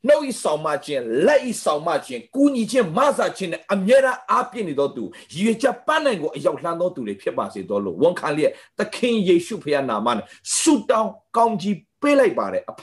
[0.08, 10.26] နှုတ်ဤဆောင်မခြင်းလက်ဤဆောင်မခြင်းကူညီခြင်းမဆာခြင်းနဲ့အမြဲတမ်းအားပြည့်နေသောသူရည်ရွယ်ချက်ပန်းနိုင်ကိုအရောက်လှမ်းသောသူတွေဖြစ်ပါစေတော့လို့ဝန်ခံလျက်သခင်ယေရှုဖခင်နာမနဲ့
[10.58, 12.82] ဆုတောင်းကောင်းကြီးပေးလိုက်ပါတယ်အဖ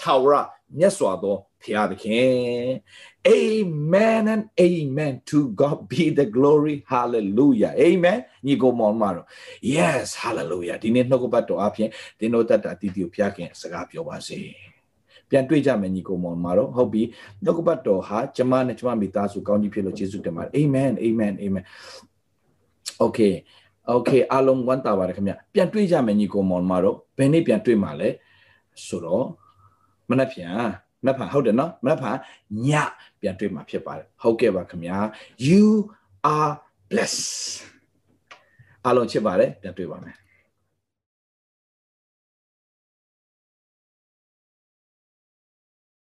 [0.00, 0.34] ထာဝရ
[0.78, 2.70] မြတ်စွာသောဖခင်သခင်
[3.28, 9.26] Amen and amen to God be the glory hallelujah amen ညီကိုမောင်မတော်
[9.74, 11.88] yes hallelujah ဒီနေ့နှုတ်ကပတ်တော်အပြင်
[12.18, 14.71] သင်တို့တတ်တာတည်တည်ဖျားခင်စကားပြောပါစေ
[15.32, 17.02] ပြန်တွေ့ကြမယ်ညီကိုမောင်မတော်ဟုတ်ပြီ
[17.44, 21.64] နှုတ်ကပတ်တော်ဟာကျမနဲ့ကျမမိသားစုကောင်းကြီးဖြစ်လို့ယေရှုတင်ပါတယ် amen amen amen
[23.04, 23.34] okay
[23.94, 28.08] okay အားလုံးဝမ်းသာပါတယ်ခင်ဗျပြန်တွေ့ကြမယ်ညီကိုမောင်မတော်ဘယ်နေ့ပြန်တွေ့မှာလဲ
[28.86, 29.26] ဆိုတော့
[30.10, 30.56] မနက်ဖြန်
[31.02, 32.16] မနက်ဖြန်ဟုတ်တယ်နော်မနက်ဖြန်
[32.66, 32.68] ည
[33.20, 34.96] ပြန်တွေ့မှာဖြစ်ပါတယ်ဟုတ်ကဲ့ပါခင်ဗျာ
[35.48, 35.64] you
[36.34, 36.52] are
[36.90, 37.26] blessed
[38.84, 40.21] အားလုံးချစ်ပါတယ်ပြန်တွေ့ပါမယ်